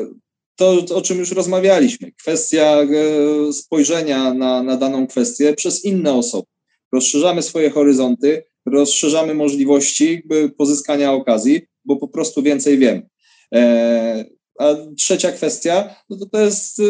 to, 0.56 0.86
o 0.96 1.02
czym 1.02 1.18
już 1.18 1.32
rozmawialiśmy, 1.32 2.12
kwestia 2.12 2.82
e, 2.82 3.54
spojrzenia 3.54 4.34
na, 4.34 4.64
na 4.64 4.78
daną 4.78 5.08
kwestię 5.08 5.54
przez 5.54 5.86
inne 5.86 6.14
osoby. 6.14 6.48
Rozszerzamy 6.92 7.42
swoje 7.42 7.70
horyzonty, 7.70 8.44
rozszerzamy 8.66 9.34
możliwości 9.34 10.24
pozyskania 10.58 11.14
okazji, 11.14 11.62
bo 11.86 11.96
po 11.96 12.08
prostu 12.08 12.44
więcej 12.44 12.78
wiemy. 12.78 13.08
E, 13.56 14.26
a 14.60 14.76
trzecia 14.98 15.32
kwestia, 15.32 15.96
no 16.10 16.18
to, 16.18 16.26
to 16.26 16.42
jest 16.42 16.82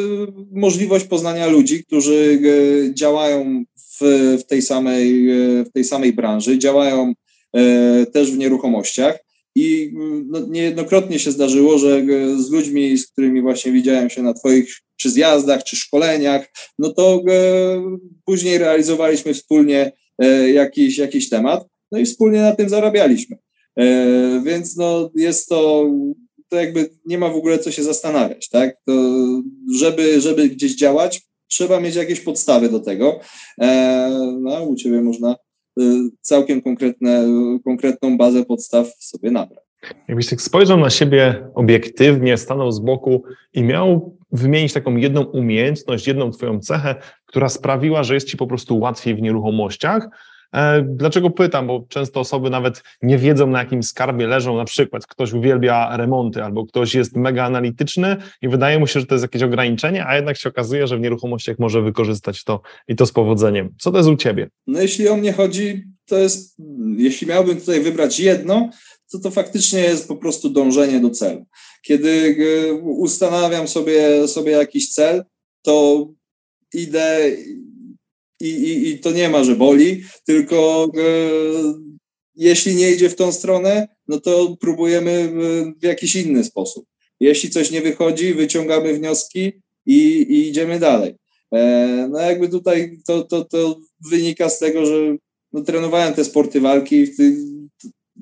możliwość 0.51 1.05
poznania 1.05 1.47
ludzi, 1.47 1.83
którzy 1.83 2.41
działają 2.93 3.63
w, 3.75 4.37
w, 4.39 4.43
tej, 4.43 4.61
samej, 4.61 5.27
w 5.63 5.71
tej 5.73 5.83
samej 5.83 6.13
branży, 6.13 6.59
działają 6.59 7.13
też 8.13 8.31
w 8.31 8.37
nieruchomościach 8.37 9.26
i 9.57 9.93
no, 10.27 10.39
niejednokrotnie 10.47 11.19
się 11.19 11.31
zdarzyło, 11.31 11.77
że 11.77 11.97
e, 11.97 12.03
z 12.41 12.49
ludźmi, 12.49 12.97
z 12.97 13.07
którymi 13.07 13.41
właśnie 13.41 13.71
widziałem 13.71 14.09
się 14.09 14.23
na 14.23 14.33
Twoich 14.33 14.81
czy 14.95 15.09
zjazdach, 15.09 15.63
czy 15.63 15.75
szkoleniach, 15.75 16.53
no 16.79 16.93
to 16.93 17.21
e, 17.29 17.41
później 18.25 18.57
realizowaliśmy 18.57 19.33
wspólnie 19.33 19.91
e, 20.19 20.49
jakiś, 20.49 20.97
jakiś 20.97 21.29
temat, 21.29 21.67
no 21.91 21.99
i 21.99 22.05
wspólnie 22.05 22.41
na 22.41 22.55
tym 22.55 22.69
zarabialiśmy. 22.69 23.37
Więc 24.43 24.77
no, 24.77 25.11
jest 25.15 25.49
to, 25.49 25.91
to 26.49 26.57
jakby 26.57 26.89
nie 27.05 27.17
ma 27.17 27.29
w 27.29 27.35
ogóle 27.35 27.59
co 27.59 27.71
się 27.71 27.83
zastanawiać, 27.83 28.49
tak? 28.49 28.75
To 28.85 28.93
żeby, 29.75 30.21
żeby 30.21 30.49
gdzieś 30.49 30.75
działać, 30.75 31.21
trzeba 31.47 31.79
mieć 31.79 31.95
jakieś 31.95 32.19
podstawy 32.19 32.69
do 32.69 32.79
tego. 32.79 33.19
No, 34.39 34.63
u 34.63 34.75
Ciebie 34.75 35.01
można 35.01 35.35
całkiem 36.21 36.61
konkretne, 36.61 37.27
konkretną 37.63 38.17
bazę 38.17 38.45
podstaw 38.45 38.87
sobie 38.99 39.31
nabrać. 39.31 39.63
Jakbyś 40.07 40.29
tak 40.29 40.41
spojrzał 40.41 40.77
na 40.79 40.89
siebie 40.89 41.49
obiektywnie, 41.55 42.37
stanął 42.37 42.71
z 42.71 42.79
boku 42.79 43.23
i 43.53 43.63
miał 43.63 44.17
wymienić 44.31 44.73
taką 44.73 44.95
jedną 44.95 45.23
umiejętność, 45.23 46.07
jedną 46.07 46.31
twoją 46.31 46.59
cechę, 46.59 46.95
która 47.25 47.49
sprawiła, 47.49 48.03
że 48.03 48.13
jest 48.13 48.27
ci 48.27 48.37
po 48.37 48.47
prostu 48.47 48.79
łatwiej 48.79 49.15
w 49.15 49.21
nieruchomościach, 49.21 50.09
dlaczego 50.83 51.29
pytam? 51.29 51.67
Bo 51.67 51.85
często 51.89 52.19
osoby 52.19 52.49
nawet 52.49 52.83
nie 53.01 53.17
wiedzą, 53.17 53.47
na 53.47 53.59
jakim 53.59 53.83
skarbie 53.83 54.27
leżą. 54.27 54.57
Na 54.57 54.65
przykład 54.65 55.07
ktoś 55.07 55.33
uwielbia 55.33 55.97
remonty, 55.97 56.43
albo 56.43 56.65
ktoś 56.65 56.95
jest 56.95 57.15
mega 57.15 57.45
analityczny 57.45 58.17
i 58.41 58.49
wydaje 58.49 58.79
mu 58.79 58.87
się, 58.87 58.99
że 58.99 59.05
to 59.05 59.15
jest 59.15 59.23
jakieś 59.23 59.43
ograniczenie, 59.43 60.05
a 60.05 60.15
jednak 60.15 60.37
się 60.37 60.49
okazuje, 60.49 60.87
że 60.87 60.97
w 60.97 61.01
nieruchomościach 61.01 61.59
może 61.59 61.81
wykorzystać 61.81 62.43
to 62.43 62.61
i 62.87 62.95
to 62.95 63.05
z 63.05 63.11
powodzeniem. 63.11 63.75
Co 63.79 63.91
to 63.91 63.97
jest 63.97 64.09
u 64.09 64.15
ciebie? 64.15 64.49
No, 64.67 64.81
jeśli 64.81 65.07
o 65.07 65.17
mnie 65.17 65.33
chodzi, 65.33 65.83
to 66.05 66.17
jest, 66.17 66.57
jeśli 66.97 67.27
miałbym 67.27 67.59
tutaj 67.59 67.81
wybrać 67.81 68.19
jedno, 68.19 68.69
to 69.11 69.19
to 69.19 69.31
faktycznie 69.31 69.79
jest 69.79 70.07
po 70.07 70.15
prostu 70.15 70.49
dążenie 70.49 70.99
do 70.99 71.09
celu. 71.09 71.45
Kiedy 71.81 72.35
e, 72.69 72.73
ustanawiam 72.73 73.67
sobie, 73.67 74.27
sobie 74.27 74.51
jakiś 74.51 74.89
cel, 74.89 75.23
to 75.61 76.07
idę 76.73 77.31
i, 78.41 78.47
i, 78.47 78.89
i 78.89 78.99
to 78.99 79.11
nie 79.11 79.29
ma, 79.29 79.43
że 79.43 79.55
boli, 79.55 80.03
tylko 80.25 80.89
e, 80.97 81.01
jeśli 82.35 82.75
nie 82.75 82.91
idzie 82.91 83.09
w 83.09 83.15
tą 83.15 83.31
stronę, 83.31 83.87
no 84.07 84.19
to 84.19 84.57
próbujemy 84.59 85.33
w 85.81 85.83
jakiś 85.83 86.15
inny 86.15 86.43
sposób. 86.43 86.85
Jeśli 87.19 87.49
coś 87.49 87.71
nie 87.71 87.81
wychodzi, 87.81 88.33
wyciągamy 88.33 88.93
wnioski 88.93 89.51
i, 89.85 89.97
i 90.21 90.47
idziemy 90.49 90.79
dalej. 90.79 91.15
E, 91.53 92.07
no 92.11 92.19
jakby 92.19 92.49
tutaj 92.49 92.97
to, 93.07 93.23
to, 93.23 93.45
to 93.45 93.79
wynika 94.11 94.49
z 94.49 94.59
tego, 94.59 94.85
że 94.85 95.17
no, 95.53 95.61
trenowałem 95.61 96.13
te 96.13 96.25
sporty 96.25 96.61
walki. 96.61 97.05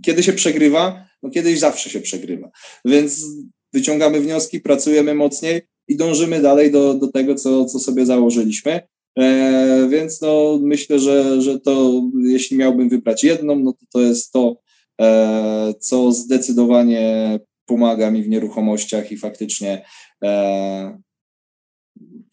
Kiedy 0.04 0.24
się 0.24 0.34
przegrywa? 0.34 1.06
No 1.24 1.30
kiedyś 1.30 1.60
zawsze 1.60 1.90
się 1.90 2.02
przegrywa. 2.02 2.50
Więc 2.86 3.26
wyciągamy 3.74 4.22
wnioski, 4.22 4.60
pracujemy 4.60 5.16
mocniej 5.16 5.62
i 5.88 5.96
dążymy 5.96 6.42
dalej 6.42 6.72
do, 6.72 6.94
do 6.94 7.08
tego, 7.08 7.36
co, 7.36 7.66
co 7.66 7.80
sobie 7.80 8.06
założyliśmy. 8.06 8.82
E, 9.20 9.88
więc 9.90 10.22
no, 10.22 10.60
myślę, 10.62 11.00
że, 11.00 11.42
że 11.42 11.60
to 11.60 12.02
jeśli 12.18 12.58
miałbym 12.58 12.90
wybrać 12.90 13.24
jedną, 13.24 13.56
no 13.56 13.74
to 13.74 13.86
to 13.94 14.02
jest 14.02 14.32
to, 14.32 14.58
e, 15.02 15.74
co 15.80 16.12
zdecydowanie 16.12 17.40
pomaga 17.66 18.12
mi 18.12 18.24
w 18.24 18.30
nieruchomościach 18.30 19.12
i 19.12 19.18
faktycznie 19.18 19.86
e, 20.24 20.98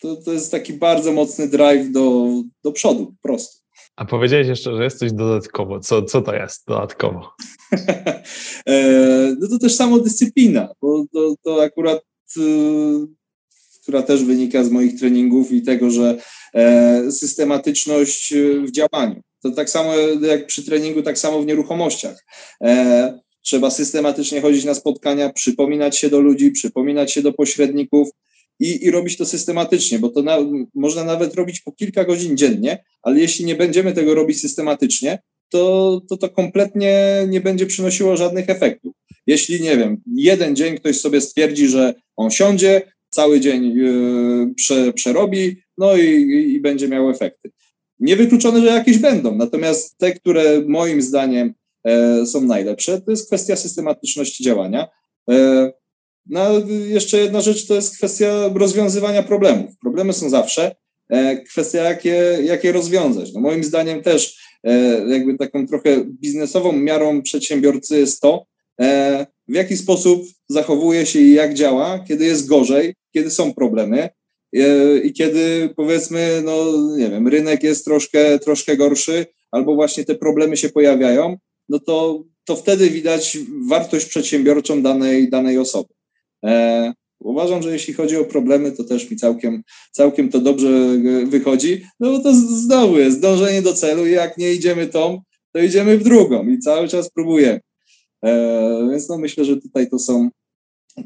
to, 0.01 0.17
to 0.17 0.33
jest 0.33 0.51
taki 0.51 0.73
bardzo 0.73 1.13
mocny 1.13 1.49
drive 1.49 1.93
do, 1.93 2.27
do 2.65 2.73
przodu, 2.73 3.07
po 3.07 3.29
prostu. 3.29 3.63
A 3.97 4.05
powiedziałeś 4.05 4.49
jeszcze, 4.49 4.77
że 4.77 4.85
jest 4.85 4.99
coś 4.99 5.13
dodatkowo. 5.13 5.81
Co, 5.81 6.03
co 6.03 6.23
to 6.23 6.35
jest 6.35 6.67
dodatkowo? 6.67 7.31
no 9.41 9.49
to 9.49 9.59
też 9.61 9.75
samo 9.75 9.99
dyscyplina, 9.99 10.69
bo 10.83 11.05
to, 11.13 11.35
to 11.43 11.63
akurat, 11.63 12.03
która 13.83 14.03
też 14.03 14.25
wynika 14.25 14.65
z 14.65 14.71
moich 14.71 14.99
treningów 14.99 15.53
i 15.53 15.63
tego, 15.63 15.91
że 15.91 16.19
E, 16.55 17.13
systematyczność 17.13 18.33
e, 18.33 18.61
w 18.61 18.71
działaniu. 18.71 19.23
To 19.43 19.51
tak 19.51 19.71
samo 19.71 19.95
jak 20.23 20.47
przy 20.47 20.65
treningu, 20.65 21.03
tak 21.03 21.19
samo 21.19 21.43
w 21.43 21.47
nieruchomościach. 21.47 22.25
E, 22.65 23.21
trzeba 23.43 23.71
systematycznie 23.71 24.41
chodzić 24.41 24.65
na 24.65 24.75
spotkania, 24.75 25.33
przypominać 25.33 25.99
się 25.99 26.11
do 26.11 26.21
ludzi, 26.21 26.51
przypominać 26.51 27.13
się 27.13 27.23
do 27.23 27.33
pośredników 27.33 28.09
i, 28.61 28.85
i 28.85 28.91
robić 28.91 29.17
to 29.17 29.27
systematycznie, 29.27 29.99
bo 29.99 30.09
to 30.09 30.23
na, 30.23 30.39
można 30.75 31.05
nawet 31.05 31.35
robić 31.35 31.61
po 31.61 31.73
kilka 31.73 32.05
godzin 32.05 32.37
dziennie, 32.37 32.85
ale 33.03 33.19
jeśli 33.19 33.45
nie 33.45 33.55
będziemy 33.55 33.93
tego 33.93 34.15
robić 34.15 34.41
systematycznie, 34.41 35.19
to, 35.49 36.01
to 36.09 36.17
to 36.17 36.29
kompletnie 36.29 37.25
nie 37.29 37.41
będzie 37.41 37.67
przynosiło 37.67 38.17
żadnych 38.17 38.51
efektów. 38.51 38.95
Jeśli, 39.27 39.61
nie 39.61 39.77
wiem, 39.77 40.03
jeden 40.17 40.57
dzień 40.57 40.77
ktoś 40.77 41.01
sobie 41.01 41.21
stwierdzi, 41.21 41.69
że 41.69 41.95
on 42.17 42.31
siądzie, 42.31 42.83
cały 43.15 43.41
dzień 43.41 43.75
prze, 44.57 44.93
przerobi, 44.93 45.57
no 45.79 45.97
i, 45.97 46.53
i 46.55 46.61
będzie 46.61 46.89
miał 46.89 47.11
efekty. 47.11 47.51
Niewykluczone, 48.01 48.61
że 48.61 48.67
jakieś 48.67 48.99
będą, 48.99 49.37
natomiast 49.37 49.99
te, 49.99 50.13
które 50.13 50.63
moim 50.67 51.03
zdaniem 51.03 51.55
e, 51.85 52.27
są 52.27 52.41
najlepsze, 52.41 53.01
to 53.01 53.11
jest 53.11 53.27
kwestia 53.27 53.57
systematyczności 53.57 54.45
działania. 54.45 54.89
E, 55.31 55.73
no, 56.27 56.49
jeszcze 56.89 57.19
jedna 57.19 57.41
rzecz 57.41 57.67
to 57.67 57.75
jest 57.75 57.97
kwestia 57.97 58.51
rozwiązywania 58.55 59.23
problemów. 59.23 59.79
Problemy 59.81 60.13
są 60.13 60.31
zawsze. 60.31 60.77
kwestia 61.51 61.83
jakie, 61.83 62.39
jakie 62.45 62.73
rozwiązać. 62.73 63.33
No 63.33 63.41
moim 63.41 63.65
zdaniem 63.65 64.03
też 64.03 64.39
jakby 65.09 65.39
taką 65.39 65.67
trochę 65.67 66.05
biznesową 66.05 66.73
miarą 66.73 67.23
przedsiębiorcy 67.23 67.99
jest 67.99 68.21
to, 68.21 68.47
w 69.49 69.55
jaki 69.55 69.77
sposób 69.77 70.25
zachowuje 70.49 71.07
się 71.07 71.19
i 71.19 71.33
jak 71.33 71.55
działa, 71.55 72.05
kiedy 72.09 72.25
jest 72.25 72.49
gorzej, 72.49 72.95
kiedy 73.13 73.31
są 73.31 73.55
problemy 73.55 74.09
i 75.05 75.13
kiedy 75.13 75.71
powiedzmy, 75.77 76.43
no 76.45 76.65
nie 76.97 77.11
wiem, 77.11 77.29
rynek 77.29 77.63
jest 77.63 77.85
troszkę, 77.85 78.39
troszkę 78.39 78.77
gorszy 78.77 79.27
albo 79.51 79.75
właśnie 79.75 80.05
te 80.05 80.15
problemy 80.15 80.57
się 80.57 80.69
pojawiają, 80.69 81.37
no 81.69 81.79
to, 81.79 82.25
to 82.45 82.57
wtedy 82.57 82.91
widać 82.91 83.39
wartość 83.69 84.07
przedsiębiorczą 84.07 84.83
danej, 84.83 85.31
danej 85.31 85.59
osoby. 85.59 85.95
E, 86.45 86.93
uważam, 87.21 87.63
że 87.63 87.73
jeśli 87.73 87.95
chodzi 87.95 88.17
o 88.17 88.25
problemy, 88.25 88.73
to 88.73 88.85
też 88.85 89.11
mi 89.11 89.17
całkiem, 89.17 89.63
całkiem 89.93 90.29
to 90.29 90.41
dobrze 90.41 90.69
wychodzi, 91.27 91.83
no 92.01 92.11
bo 92.11 92.19
to 92.19 92.35
znowu 92.35 92.99
jest 92.99 93.21
dążenie 93.21 93.63
do 93.63 93.75
celu 93.75 94.07
i 94.07 94.13
jak 94.13 94.39
nie 94.39 94.53
idziemy 94.53 94.87
tą, 94.87 95.23
to 95.53 95.61
idziemy 95.61 95.99
w 95.99 96.05
drugą 96.05 96.49
i 96.49 96.59
cały 96.59 96.89
czas 96.89 97.11
próbujemy. 97.11 97.61
E, 98.25 98.89
więc 98.91 99.09
no 99.09 99.19
myślę, 99.19 99.45
że 99.45 99.57
tutaj 99.57 99.91
to 99.91 99.99
są 99.99 100.31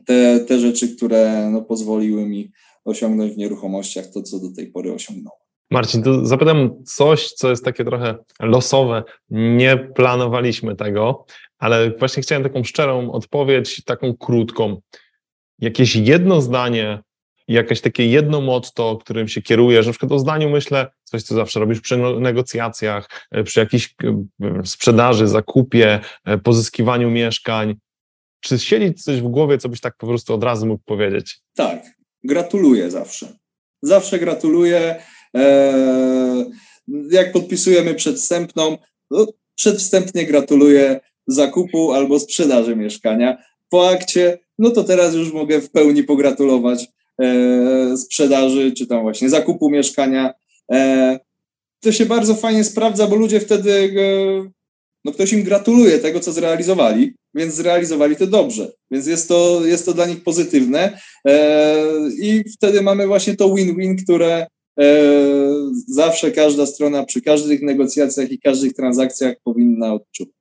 te, 0.05 0.41
te 0.41 0.59
rzeczy, 0.59 0.97
które 0.97 1.51
no, 1.51 1.63
pozwoliły 1.63 2.27
mi 2.27 2.53
osiągnąć 2.85 3.33
w 3.33 3.37
nieruchomościach 3.37 4.07
to, 4.07 4.23
co 4.23 4.39
do 4.39 4.53
tej 4.57 4.67
pory 4.67 4.93
osiągnąłem. 4.93 5.41
Marcin, 5.71 6.03
to 6.03 6.27
zapytam 6.27 6.85
coś, 6.85 7.29
co 7.29 7.51
jest 7.51 7.65
takie 7.65 7.85
trochę 7.85 8.15
losowe. 8.41 9.03
Nie 9.31 9.77
planowaliśmy 9.77 10.77
tego, 10.77 11.25
ale 11.59 11.91
właśnie 11.91 12.23
chciałem 12.23 12.43
taką 12.43 12.65
szczerą 12.65 13.13
odpowiedź, 13.13 13.85
taką 13.85 14.17
krótką. 14.17 14.81
Jakieś 15.59 15.97
jedno 15.97 16.41
zdanie, 16.41 17.03
jakieś 17.49 17.81
takie 17.81 18.07
jedno 18.07 18.41
motto, 18.41 18.99
którym 19.01 19.29
się 19.29 19.43
kierujesz, 19.43 19.87
na 19.87 19.93
przykład 19.93 20.13
o 20.13 20.19
zdaniu 20.19 20.51
myślę, 20.51 20.87
coś, 21.05 21.23
co 21.23 21.35
zawsze 21.35 21.61
robisz 21.61 21.81
przy 21.81 21.97
negocjacjach, 21.97 23.29
przy 23.45 23.61
jakiejś 23.61 23.95
sprzedaży, 24.65 25.29
zakupie, 25.29 26.01
pozyskiwaniu 26.43 27.11
mieszkań. 27.11 27.75
Czy 28.47 28.59
siedzi 28.59 28.95
coś 28.95 29.21
w 29.21 29.29
głowie, 29.29 29.59
co 29.59 29.69
byś 29.69 29.81
tak 29.81 29.97
po 29.97 30.07
prostu 30.07 30.35
od 30.35 30.45
razu 30.45 30.67
mógł 30.67 30.83
powiedzieć? 30.85 31.41
Tak, 31.55 31.85
gratuluję 32.25 32.91
zawsze. 32.91 33.39
Zawsze 33.83 34.19
gratuluję. 34.19 34.97
Eee, 35.35 36.45
jak 37.11 37.33
podpisujemy 37.33 37.95
przedwstępną, 37.95 38.79
no, 39.11 39.27
przedwstępnie 39.55 40.27
gratuluję 40.27 41.01
zakupu 41.27 41.93
albo 41.93 42.21
sprzedaży 42.21 42.77
mieszkania. 42.77 43.37
Po 43.71 43.89
akcie, 43.89 44.39
no 44.59 44.71
to 44.71 44.85
teraz 44.85 45.15
już 45.15 45.33
mogę 45.33 45.61
w 45.61 45.71
pełni 45.71 46.05
pogratulować 46.05 46.89
e, 47.23 47.97
sprzedaży, 47.97 48.73
czy 48.73 48.87
tam 48.87 49.03
właśnie 49.03 49.29
zakupu 49.29 49.71
mieszkania. 49.71 50.35
E, 50.73 51.19
to 51.81 51.93
się 51.93 52.07
bardzo 52.07 52.35
fajnie 52.35 52.65
sprawdza, 52.65 53.07
bo 53.07 53.17
ludzie 53.17 53.41
wtedy, 53.41 53.91
no 55.07 55.13
ktoś 55.13 55.33
im 55.33 55.43
gratuluje 55.43 55.99
tego, 55.99 56.21
co 56.21 56.33
zrealizowali, 56.33 57.15
więc 57.35 57.55
zrealizowali 57.55 58.17
to 58.17 58.27
dobrze. 58.27 58.73
Więc 58.91 59.07
jest 59.07 59.29
to, 59.29 59.61
jest 59.65 59.87
to 59.87 59.93
dla 59.95 60.07
nich 60.07 60.23
pozytywne 60.23 60.99
e, 61.27 61.77
i 62.23 62.45
wtedy 62.57 62.83
mamy 62.83 63.07
właśnie 63.07 63.37
to 63.37 63.55
win-win, 63.55 63.97
które 64.05 64.47
e, 64.81 64.87
zawsze 65.89 66.31
każda 66.31 66.67
strona 66.67 67.05
przy 67.05 67.23
każdych 67.23 67.63
negocjacjach 67.63 68.31
i 68.31 68.39
każdych 68.39 68.73
transakcjach 68.75 69.35
powinna 69.45 69.95
odczuwać. 69.95 70.35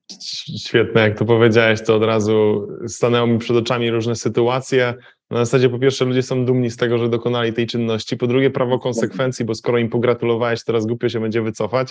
Świetne, 0.66 1.00
jak 1.00 1.18
to 1.18 1.24
powiedziałeś, 1.24 1.82
to 1.82 1.96
od 1.96 2.02
razu 2.02 2.68
stanęło 2.88 3.26
mi 3.26 3.38
przed 3.38 3.56
oczami 3.56 3.90
różne 3.90 4.16
sytuacje. 4.16 4.94
Na 5.30 5.44
zasadzie 5.44 5.68
po 5.68 5.78
pierwsze 5.78 6.04
ludzie 6.04 6.22
są 6.22 6.44
dumni 6.44 6.70
z 6.70 6.76
tego, 6.76 6.98
że 6.98 7.08
dokonali 7.08 7.52
tej 7.52 7.66
czynności, 7.66 8.16
po 8.16 8.26
drugie 8.26 8.50
prawo 8.50 8.78
konsekwencji, 8.78 9.44
bo 9.44 9.54
skoro 9.54 9.78
im 9.78 9.88
pogratulowałeś, 9.88 10.64
teraz 10.64 10.86
głupio 10.86 11.08
się 11.08 11.20
będzie 11.20 11.42
wycofać, 11.42 11.88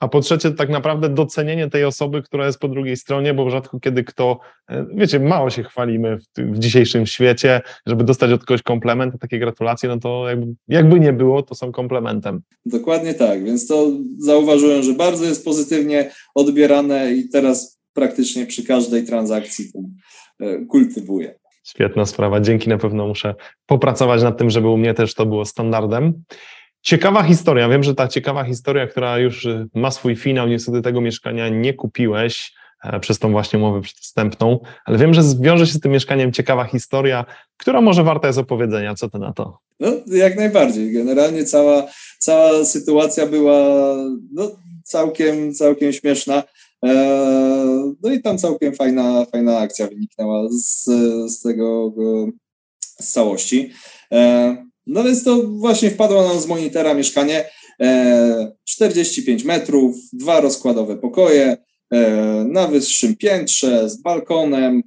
a 0.00 0.08
po 0.08 0.20
trzecie 0.20 0.50
tak 0.50 0.68
naprawdę 0.68 1.08
docenienie 1.08 1.70
tej 1.70 1.84
osoby, 1.84 2.22
która 2.22 2.46
jest 2.46 2.58
po 2.58 2.68
drugiej 2.68 2.96
stronie, 2.96 3.34
bo 3.34 3.50
rzadko 3.50 3.80
kiedy 3.80 4.04
kto, 4.04 4.38
e, 4.70 4.86
wiecie, 4.94 5.20
mało 5.20 5.50
się 5.50 5.62
chwalimy 5.62 6.18
w, 6.18 6.24
w 6.38 6.58
dzisiejszym 6.58 7.06
świecie, 7.06 7.60
żeby 7.86 8.04
dostać 8.04 8.32
od 8.32 8.44
kogoś 8.44 8.62
komplement, 8.62 9.20
takie 9.20 9.38
gratulacje, 9.38 9.88
no 9.88 9.98
to 9.98 10.28
jakby, 10.28 10.54
jakby 10.68 11.00
nie 11.00 11.12
było, 11.12 11.42
to 11.42 11.54
są 11.54 11.72
komplementem. 11.72 12.40
Dokładnie 12.66 13.14
tak, 13.14 13.44
więc 13.44 13.66
to 13.66 13.90
zauważyłem, 14.18 14.82
że 14.82 14.92
bardzo 14.92 15.24
jest 15.24 15.44
pozytywnie 15.44 16.10
odbierane 16.34 17.12
i 17.12 17.28
teraz 17.28 17.80
praktycznie 17.92 18.46
przy 18.46 18.64
każdej 18.64 19.04
transakcji 19.04 19.72
e, 20.40 20.64
kultywuję. 20.64 21.43
Świetna 21.64 22.06
sprawa. 22.06 22.40
Dzięki, 22.40 22.68
na 22.68 22.78
pewno 22.78 23.06
muszę 23.06 23.34
popracować 23.66 24.22
nad 24.22 24.38
tym, 24.38 24.50
żeby 24.50 24.68
u 24.68 24.76
mnie 24.76 24.94
też 24.94 25.14
to 25.14 25.26
było 25.26 25.44
standardem. 25.44 26.22
Ciekawa 26.82 27.22
historia. 27.22 27.68
Wiem, 27.68 27.82
że 27.82 27.94
ta 27.94 28.08
ciekawa 28.08 28.44
historia, 28.44 28.86
która 28.86 29.18
już 29.18 29.44
y, 29.44 29.66
ma 29.74 29.90
swój 29.90 30.16
finał, 30.16 30.48
niestety 30.48 30.82
tego 30.82 31.00
mieszkania 31.00 31.48
nie 31.48 31.74
kupiłeś 31.74 32.52
e, 32.84 33.00
przez 33.00 33.18
tą 33.18 33.32
właśnie 33.32 33.58
umowę 33.58 33.80
przedwstępną, 33.80 34.58
ale 34.84 34.98
wiem, 34.98 35.14
że 35.14 35.22
zwiąże 35.22 35.66
się 35.66 35.72
z 35.72 35.80
tym 35.80 35.92
mieszkaniem 35.92 36.32
ciekawa 36.32 36.64
historia, 36.64 37.24
która 37.56 37.80
może 37.80 38.04
warta 38.04 38.26
jest 38.26 38.38
opowiedzenia. 38.38 38.94
Co 38.94 39.10
ty 39.10 39.18
na 39.18 39.32
to? 39.32 39.58
No, 39.80 39.88
jak 40.06 40.36
najbardziej. 40.36 40.92
Generalnie 40.92 41.44
cała, 41.44 41.86
cała 42.18 42.64
sytuacja 42.64 43.26
była 43.26 43.58
no, 44.32 44.50
całkiem, 44.84 45.54
całkiem 45.54 45.92
śmieszna. 45.92 46.42
E, 46.84 47.94
no 48.02 48.12
i 48.12 48.22
tam 48.22 48.38
całkiem 48.38 48.74
fajna, 48.74 49.26
fajna 49.32 49.58
akcja 49.58 49.86
wyniknęła 49.86 50.48
z, 50.50 50.84
z 51.32 51.40
tego, 51.40 51.94
z 53.00 53.12
całości. 53.12 53.70
E, 54.12 54.56
no 54.86 55.04
więc 55.04 55.24
to 55.24 55.42
właśnie 55.42 55.90
wpadło 55.90 56.28
nam 56.28 56.40
z 56.40 56.46
monitora 56.46 56.94
mieszkanie 56.94 57.50
45 58.64 59.42
e, 59.42 59.46
metrów, 59.46 59.96
dwa 60.12 60.40
rozkładowe 60.40 60.96
pokoje 60.96 61.56
na 62.44 62.66
wyższym 62.66 63.16
piętrze 63.16 63.90
z 63.90 64.02
balkonem. 64.02 64.82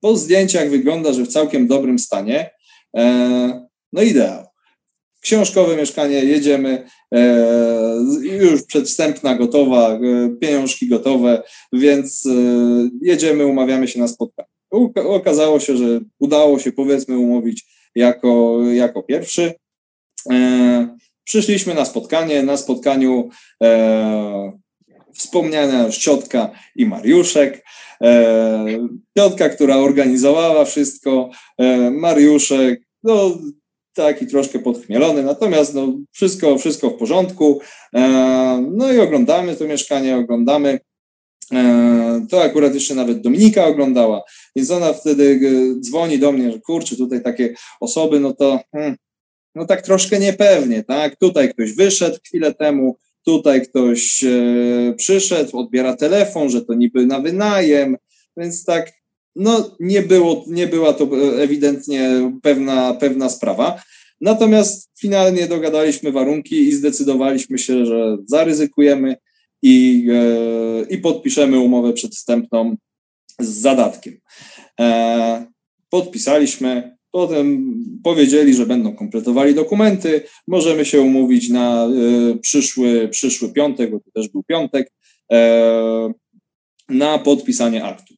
Po 0.00 0.16
zdjęciach 0.16 0.70
wygląda, 0.70 1.12
że 1.12 1.24
w 1.24 1.28
całkiem 1.28 1.66
dobrym 1.66 1.98
stanie. 1.98 2.50
No 3.92 4.02
ideał 4.02 4.43
książkowe 5.24 5.76
mieszkanie, 5.76 6.24
jedziemy, 6.24 6.86
e, 7.14 7.46
już 8.22 8.62
przedwstępna 8.62 9.34
gotowa, 9.34 9.90
e, 9.90 9.98
pieniążki 10.40 10.88
gotowe, 10.88 11.42
więc 11.72 12.26
e, 12.26 12.30
jedziemy, 13.02 13.46
umawiamy 13.46 13.88
się 13.88 14.00
na 14.00 14.08
spotkanie. 14.08 14.48
Okazało 15.08 15.60
się, 15.60 15.76
że 15.76 16.00
udało 16.18 16.58
się 16.58 16.72
powiedzmy 16.72 17.18
umówić 17.18 17.64
jako, 17.94 18.58
jako 18.72 19.02
pierwszy. 19.02 19.54
Przyszliśmy 21.24 21.74
na 21.74 21.84
spotkanie, 21.84 22.42
na 22.42 22.56
spotkaniu 22.56 23.28
wspomniana 25.14 25.86
już 25.86 25.98
ciotka 25.98 26.50
i 26.76 26.86
Mariuszek. 26.86 27.64
Ciotka, 29.18 29.48
która 29.48 29.76
organizowała 29.76 30.64
wszystko, 30.64 31.30
Mariuszek, 31.90 32.80
no, 33.02 33.38
taki 33.94 34.26
troszkę 34.26 34.58
podchmielony, 34.58 35.22
natomiast 35.22 35.74
no, 35.74 35.98
wszystko, 36.12 36.58
wszystko 36.58 36.90
w 36.90 36.94
porządku. 36.94 37.60
E, 37.94 38.00
no 38.72 38.92
i 38.92 38.98
oglądamy 38.98 39.56
to 39.56 39.64
mieszkanie, 39.64 40.16
oglądamy. 40.16 40.80
E, 41.52 42.26
to 42.30 42.42
akurat 42.42 42.74
jeszcze 42.74 42.94
nawet 42.94 43.20
Dominika 43.20 43.66
oglądała, 43.66 44.22
więc 44.56 44.70
ona 44.70 44.92
wtedy 44.92 45.40
e, 45.42 45.80
dzwoni 45.80 46.18
do 46.18 46.32
mnie, 46.32 46.52
że 46.52 46.60
kurczę, 46.60 46.96
tutaj 46.96 47.22
takie 47.22 47.54
osoby, 47.80 48.20
no 48.20 48.32
to 48.32 48.60
hmm, 48.72 48.96
no 49.54 49.66
tak 49.66 49.82
troszkę 49.82 50.18
niepewnie, 50.18 50.82
tak? 50.82 51.16
Tutaj 51.16 51.54
ktoś 51.54 51.72
wyszedł 51.72 52.18
chwilę 52.26 52.54
temu, 52.54 52.96
tutaj 53.24 53.62
ktoś 53.62 54.24
przyszedł, 54.96 55.58
odbiera 55.58 55.96
telefon, 55.96 56.50
że 56.50 56.62
to 56.62 56.74
niby 56.74 57.06
na 57.06 57.20
wynajem, 57.20 57.96
więc 58.36 58.64
tak 58.64 58.92
no 59.36 59.76
nie, 59.80 60.02
było, 60.02 60.44
nie 60.46 60.66
była 60.66 60.92
to 60.92 61.08
ewidentnie 61.42 62.30
pewna, 62.42 62.94
pewna 62.94 63.28
sprawa. 63.28 63.82
Natomiast 64.20 64.90
finalnie 65.00 65.46
dogadaliśmy 65.46 66.12
warunki 66.12 66.56
i 66.56 66.72
zdecydowaliśmy 66.72 67.58
się, 67.58 67.86
że 67.86 68.16
zaryzykujemy 68.26 69.16
i, 69.62 70.08
e, 70.12 70.94
i 70.94 70.98
podpiszemy 70.98 71.58
umowę 71.58 71.92
przedwstępną 71.92 72.76
z 73.40 73.48
zadatkiem. 73.48 74.20
E, 74.80 75.46
podpisaliśmy, 75.90 76.96
potem 77.10 77.74
powiedzieli, 78.04 78.54
że 78.54 78.66
będą 78.66 78.96
kompletowali 78.96 79.54
dokumenty, 79.54 80.22
możemy 80.46 80.84
się 80.84 81.00
umówić 81.00 81.48
na 81.48 81.86
e, 81.86 81.88
przyszły, 82.38 83.08
przyszły 83.08 83.52
piątek, 83.52 83.90
bo 83.90 84.00
to 84.00 84.10
też 84.10 84.28
był 84.28 84.42
piątek, 84.42 84.92
na 86.88 87.18
podpisanie 87.18 87.84
aktu. 87.84 88.14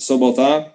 Sobota 0.00 0.74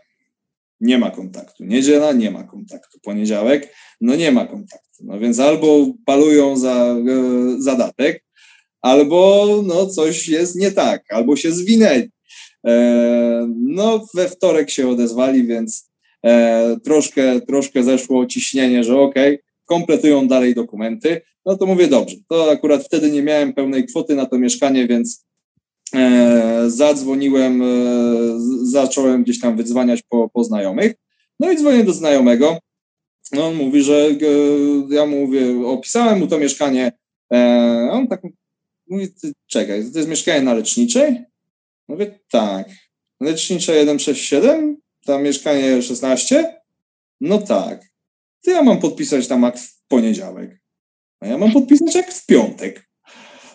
nie 0.81 0.97
ma 0.97 1.11
kontaktu. 1.11 1.63
Niedziela 1.65 2.13
nie 2.13 2.31
ma 2.31 2.43
kontaktu. 2.43 2.99
Poniedziałek 3.03 3.73
no 4.01 4.15
nie 4.15 4.31
ma 4.31 4.45
kontaktu. 4.45 5.03
No 5.03 5.19
więc 5.19 5.39
albo 5.39 5.93
palują 6.05 6.57
za 6.57 6.95
e, 6.95 7.55
zadatek, 7.61 8.23
albo 8.81 9.47
no 9.65 9.87
coś 9.87 10.27
jest 10.27 10.55
nie 10.55 10.71
tak, 10.71 11.03
albo 11.09 11.35
się 11.35 11.51
zwinęli. 11.51 12.09
E, 12.67 13.47
no 13.57 14.05
we 14.13 14.29
wtorek 14.29 14.69
się 14.69 14.89
odezwali, 14.89 15.47
więc 15.47 15.89
e, 16.25 16.77
troszkę, 16.83 17.41
troszkę 17.41 17.83
zeszło 17.83 18.25
ciśnienie, 18.25 18.83
że 18.83 18.99
okej, 18.99 19.35
okay, 19.35 19.43
kompletują 19.65 20.27
dalej 20.27 20.55
dokumenty. 20.55 21.21
No 21.45 21.57
to 21.57 21.65
mówię, 21.65 21.87
dobrze, 21.87 22.15
to 22.29 22.51
akurat 22.51 22.83
wtedy 22.83 23.11
nie 23.11 23.23
miałem 23.23 23.53
pełnej 23.53 23.85
kwoty 23.85 24.15
na 24.15 24.25
to 24.25 24.39
mieszkanie, 24.39 24.87
więc 24.87 25.25
zadzwoniłem, 26.67 27.61
e, 27.61 27.65
zacząłem 28.63 29.23
gdzieś 29.23 29.39
tam 29.39 29.57
wydzwaniać 29.57 30.01
po, 30.09 30.29
po 30.29 30.43
znajomych. 30.43 30.93
No 31.39 31.51
i 31.51 31.57
dzwonię 31.57 31.83
do 31.83 31.93
znajomego. 31.93 32.59
No 33.31 33.47
on 33.47 33.55
mówi, 33.55 33.83
że 33.83 34.07
e, 34.07 34.15
ja 34.89 35.05
mówię, 35.05 35.67
opisałem 35.67 36.19
mu 36.19 36.27
to 36.27 36.37
mieszkanie. 36.37 36.91
E, 37.33 37.37
on 37.91 38.07
tak 38.07 38.21
mówi, 38.89 39.07
czekaj, 39.47 39.91
to 39.91 39.97
jest 39.97 40.09
mieszkanie 40.09 40.41
na 40.41 40.53
leczniczej? 40.53 41.23
Mówię, 41.87 42.19
tak. 42.31 42.69
Lecznicza 43.19 43.73
167, 43.73 44.77
tam 45.05 45.23
mieszkanie 45.23 45.81
16? 45.81 46.61
No 47.21 47.37
tak. 47.37 47.93
To 48.43 48.51
ja 48.51 48.63
mam 48.63 48.79
podpisać 48.79 49.27
tam 49.27 49.43
akt 49.43 49.59
w 49.59 49.87
poniedziałek. 49.87 50.61
A 51.19 51.27
ja 51.27 51.37
mam 51.37 51.51
podpisać 51.51 51.95
akt 51.95 52.13
w 52.13 52.25
piątek. 52.25 52.92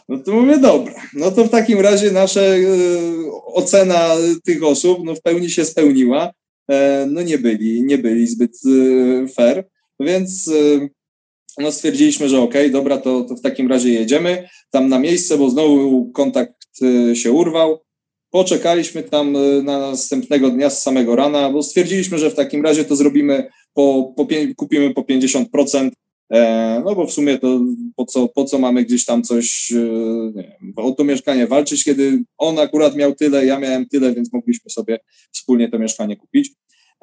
No 0.09 0.19
to 0.19 0.33
mówię, 0.33 0.59
dobra. 0.59 0.95
No 1.15 1.31
to 1.31 1.45
w 1.45 1.51
takim 1.51 1.81
razie 1.81 2.11
nasza 2.11 2.41
y, 2.41 2.67
ocena 3.47 4.09
tych 4.45 4.65
osób 4.65 4.99
no 5.05 5.15
w 5.15 5.23
pełni 5.23 5.51
się 5.51 5.65
spełniła. 5.65 6.33
E, 6.71 7.07
no 7.11 7.23
nie 7.23 7.39
byli, 7.39 7.83
nie 7.83 7.99
byli 7.99 8.27
zbyt 8.27 8.53
y, 8.67 9.29
fair, 9.35 9.69
więc 10.01 10.51
no 11.59 11.73
stwierdziliśmy, 11.73 12.29
że 12.29 12.41
okej, 12.41 12.61
okay, 12.61 12.71
dobra, 12.71 12.99
to, 12.99 13.25
to 13.25 13.37
w 13.37 13.41
takim 13.41 13.69
razie 13.69 13.93
jedziemy 13.93 14.49
tam 14.71 14.89
na 14.89 14.99
miejsce, 14.99 15.39
bo 15.39 15.51
znowu 15.51 16.11
kontakt 16.13 16.57
się 17.15 17.33
urwał. 17.33 17.81
Poczekaliśmy 18.31 19.03
tam 19.03 19.33
na 19.63 19.79
następnego 19.79 20.51
dnia 20.51 20.71
z 20.71 20.83
samego 20.83 21.17
rana, 21.17 21.51
bo 21.51 21.63
stwierdziliśmy, 21.63 22.19
że 22.19 22.31
w 22.31 22.35
takim 22.35 22.65
razie 22.65 22.85
to 22.85 22.97
zrobimy, 22.97 23.49
po, 23.75 24.13
po 24.17 24.27
kupimy 24.57 24.95
po 24.95 25.03
50%, 25.03 25.87
e, 25.87 25.91
no 26.85 26.95
bo 26.95 27.07
w 27.07 27.13
sumie 27.13 27.39
to 27.39 27.61
po 27.97 28.05
co, 28.05 28.29
po 28.29 28.45
co 28.45 28.59
mamy 28.59 28.85
gdzieś 28.85 29.05
tam 29.05 29.23
coś, 29.23 29.71
nie 30.35 30.43
wiem, 30.43 30.73
o 30.77 30.93
to 30.93 31.05
mieszkanie 31.05 31.47
walczyć, 31.47 31.85
kiedy 31.85 32.23
on 32.39 32.59
akurat 32.59 32.97
miał 32.97 33.15
tyle, 33.15 33.47
ja 33.47 33.59
miałem 33.59 33.87
tyle, 33.87 34.15
więc 34.15 34.33
mogliśmy 34.33 34.71
sobie 34.71 34.99
wspólnie 35.33 35.69
to 35.69 35.79
mieszkanie 35.79 36.17
kupić. 36.17 36.53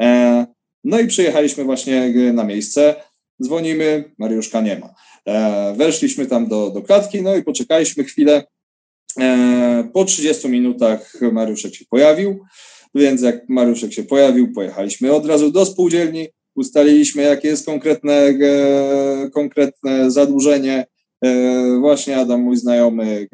E, 0.02 0.46
no 0.84 1.00
i 1.00 1.08
przyjechaliśmy 1.08 1.64
właśnie 1.64 2.14
na 2.34 2.44
miejsce, 2.44 2.96
dzwonimy, 3.44 4.12
Mariuszka 4.18 4.62
nie 4.62 4.80
ma. 4.80 4.94
E, 5.26 5.74
weszliśmy 5.78 6.26
tam 6.26 6.48
do, 6.48 6.70
do 6.70 6.82
klatki, 6.82 7.22
no 7.22 7.36
i 7.36 7.44
poczekaliśmy 7.44 8.04
chwilę. 8.04 8.44
E, 9.20 9.90
po 9.94 10.06
30 10.06 10.50
minutach 10.50 11.14
Mariuszek 11.32 11.76
się 11.76 11.86
pojawił, 11.90 12.40
więc 12.96 13.22
jak 13.22 13.50
Mariuszek 13.50 13.94
się 13.94 14.04
pojawił, 14.04 14.54
pojechaliśmy 14.54 15.14
od 15.14 15.26
razu 15.26 15.52
do 15.52 15.66
spółdzielni, 15.66 16.28
ustaliliśmy, 16.56 17.24
jakie 17.24 17.48
jest 17.48 17.65
konkretne, 17.65 18.34
konkretne 19.34 20.12
zadłużenie. 20.12 20.86
Właśnie 21.80 22.18
Adam, 22.18 22.41
mój 22.41 22.58
znajomy, 22.58 23.28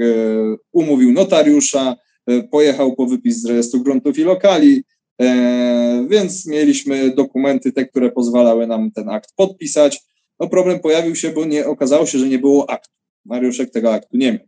umówił 0.72 1.12
notariusza, 1.12 1.96
pojechał 2.52 2.96
po 2.96 3.06
wypis 3.06 3.42
z 3.42 3.46
rejestru 3.46 3.82
gruntów 3.82 4.20
i 4.20 4.24
lokali, 4.24 4.84
E, 5.22 6.08
więc 6.10 6.48
mieliśmy 6.48 7.16
dokumenty 7.16 7.72
te, 7.72 7.86
które 7.86 8.12
pozwalały 8.12 8.68
nam 8.68 8.92
ten 8.92 9.10
akt 9.10 9.30
podpisać. 9.36 10.04
No 10.40 10.50
problem 10.50 10.80
pojawił 10.80 11.16
się, 11.16 11.30
bo 11.30 11.46
nie 11.46 11.68
okazało 11.68 12.06
się, 12.06 12.20
że 12.20 12.28
nie 12.28 12.40
było 12.40 12.70
aktu. 12.70 12.94
Mariuszek 13.26 13.72
tego 13.72 13.94
aktu 13.94 14.18
nie 14.18 14.32
miał. 14.32 14.48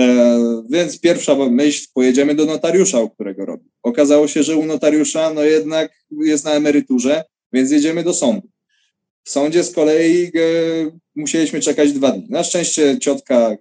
E, 0.00 0.38
więc 0.70 1.00
pierwsza 1.00 1.36
myśl, 1.50 1.86
pojedziemy 1.94 2.34
do 2.34 2.44
notariusza, 2.44 3.00
u 3.00 3.10
którego 3.10 3.46
robi. 3.46 3.70
Okazało 3.82 4.28
się, 4.28 4.42
że 4.42 4.56
u 4.56 4.66
notariusza 4.66 5.34
no 5.34 5.42
jednak 5.42 5.92
jest 6.10 6.44
na 6.44 6.52
emeryturze, 6.52 7.24
więc 7.52 7.70
jedziemy 7.70 8.04
do 8.04 8.14
sądu. 8.14 8.48
W 9.24 9.30
sądzie 9.30 9.64
z 9.64 9.72
kolei 9.72 10.24
e, 10.24 10.30
musieliśmy 11.16 11.60
czekać 11.60 11.92
dwa 11.92 12.10
dni. 12.10 12.26
Na 12.30 12.44
szczęście 12.44 12.98
ciotka 12.98 13.34
e, 13.34 13.56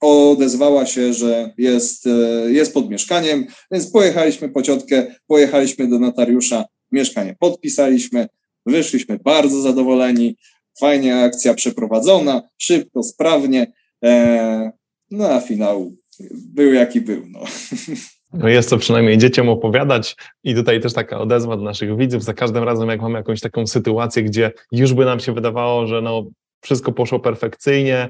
odezwała 0.00 0.86
się, 0.86 1.14
że 1.14 1.52
jest, 1.58 2.06
e, 2.06 2.10
jest 2.52 2.74
pod 2.74 2.90
mieszkaniem, 2.90 3.46
więc 3.70 3.90
pojechaliśmy 3.90 4.48
po 4.48 4.62
ciotkę, 4.62 5.14
pojechaliśmy 5.26 5.88
do 5.88 5.98
notariusza, 5.98 6.64
mieszkanie 6.92 7.36
podpisaliśmy, 7.38 8.28
wyszliśmy 8.66 9.18
bardzo 9.18 9.60
zadowoleni, 9.60 10.36
fajnie 10.78 11.16
akcja 11.16 11.54
przeprowadzona, 11.54 12.42
szybko, 12.58 13.02
sprawnie, 13.02 13.72
e, 14.04 14.70
no 15.10 15.28
a 15.30 15.40
finał 15.40 15.92
był 16.30 16.72
jaki 16.72 17.00
był. 17.00 17.22
No. 17.28 17.40
No 18.32 18.48
jest 18.48 18.68
co 18.68 18.78
przynajmniej 18.78 19.18
dzieciom 19.18 19.48
opowiadać 19.48 20.16
i 20.44 20.54
tutaj 20.54 20.80
też 20.80 20.92
taka 20.92 21.18
odezwa 21.18 21.56
do 21.56 21.62
naszych 21.62 21.96
widzów. 21.96 22.24
Za 22.24 22.34
każdym 22.34 22.64
razem, 22.64 22.88
jak 22.88 23.02
mamy 23.02 23.18
jakąś 23.18 23.40
taką 23.40 23.66
sytuację, 23.66 24.22
gdzie 24.22 24.52
już 24.72 24.94
by 24.94 25.04
nam 25.04 25.20
się 25.20 25.32
wydawało, 25.32 25.86
że 25.86 26.02
no, 26.02 26.24
wszystko 26.60 26.92
poszło 26.92 27.20
perfekcyjnie, 27.20 28.08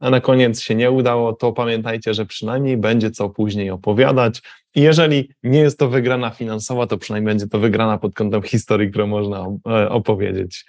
a 0.00 0.10
na 0.10 0.20
koniec 0.20 0.60
się 0.60 0.74
nie 0.74 0.90
udało, 0.90 1.32
to 1.32 1.52
pamiętajcie, 1.52 2.14
że 2.14 2.26
przynajmniej 2.26 2.76
będzie 2.76 3.10
co 3.10 3.28
później 3.28 3.70
opowiadać. 3.70 4.42
I 4.74 4.80
jeżeli 4.80 5.30
nie 5.42 5.58
jest 5.58 5.78
to 5.78 5.88
wygrana 5.88 6.30
finansowa, 6.30 6.86
to 6.86 6.98
przynajmniej 6.98 7.34
będzie 7.34 7.46
to 7.46 7.58
wygrana 7.58 7.98
pod 7.98 8.14
kątem 8.14 8.42
historii, 8.42 8.90
którą 8.90 9.06
można 9.06 9.46
e, 9.68 9.88
opowiedzieć. 9.88 10.64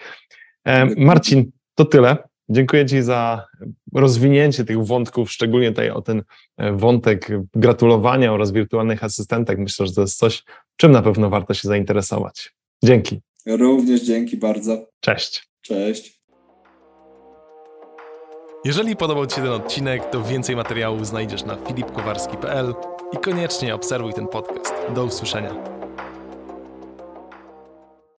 E, 0.65 0.85
Marcin, 0.85 1.51
to 1.75 1.85
tyle. 1.85 2.17
Dziękuję 2.49 2.85
Ci 2.85 3.01
za 3.01 3.47
rozwinięcie 3.93 4.65
tych 4.65 4.85
wątków, 4.85 5.31
szczególnie 5.31 5.69
tutaj 5.69 5.89
o 5.89 6.01
ten 6.01 6.23
e, 6.57 6.71
wątek 6.71 7.29
gratulowania 7.53 8.33
oraz 8.33 8.51
wirtualnych 8.51 9.03
asystentek. 9.03 9.59
Myślę, 9.59 9.87
że 9.87 9.93
to 9.93 10.01
jest 10.01 10.17
coś, 10.17 10.43
czym 10.77 10.91
na 10.91 11.01
pewno 11.01 11.29
warto 11.29 11.53
się 11.53 11.67
zainteresować. 11.67 12.53
Dzięki. 12.83 13.21
Również 13.45 14.01
dzięki 14.01 14.37
bardzo. 14.37 14.87
Cześć. 14.99 15.49
Cześć. 15.61 16.21
Jeżeli 18.65 18.95
podobał 18.95 19.25
Ci 19.25 19.35
się 19.35 19.41
ten 19.41 19.51
odcinek, 19.51 20.09
to 20.09 20.23
więcej 20.23 20.55
materiałów 20.55 21.07
znajdziesz 21.07 21.43
na 21.43 21.55
filipkowarski.pl 21.55 22.73
i 23.13 23.17
koniecznie 23.17 23.75
obserwuj 23.75 24.13
ten 24.13 24.27
podcast. 24.27 24.73
Do 24.95 25.05
usłyszenia. 25.05 25.84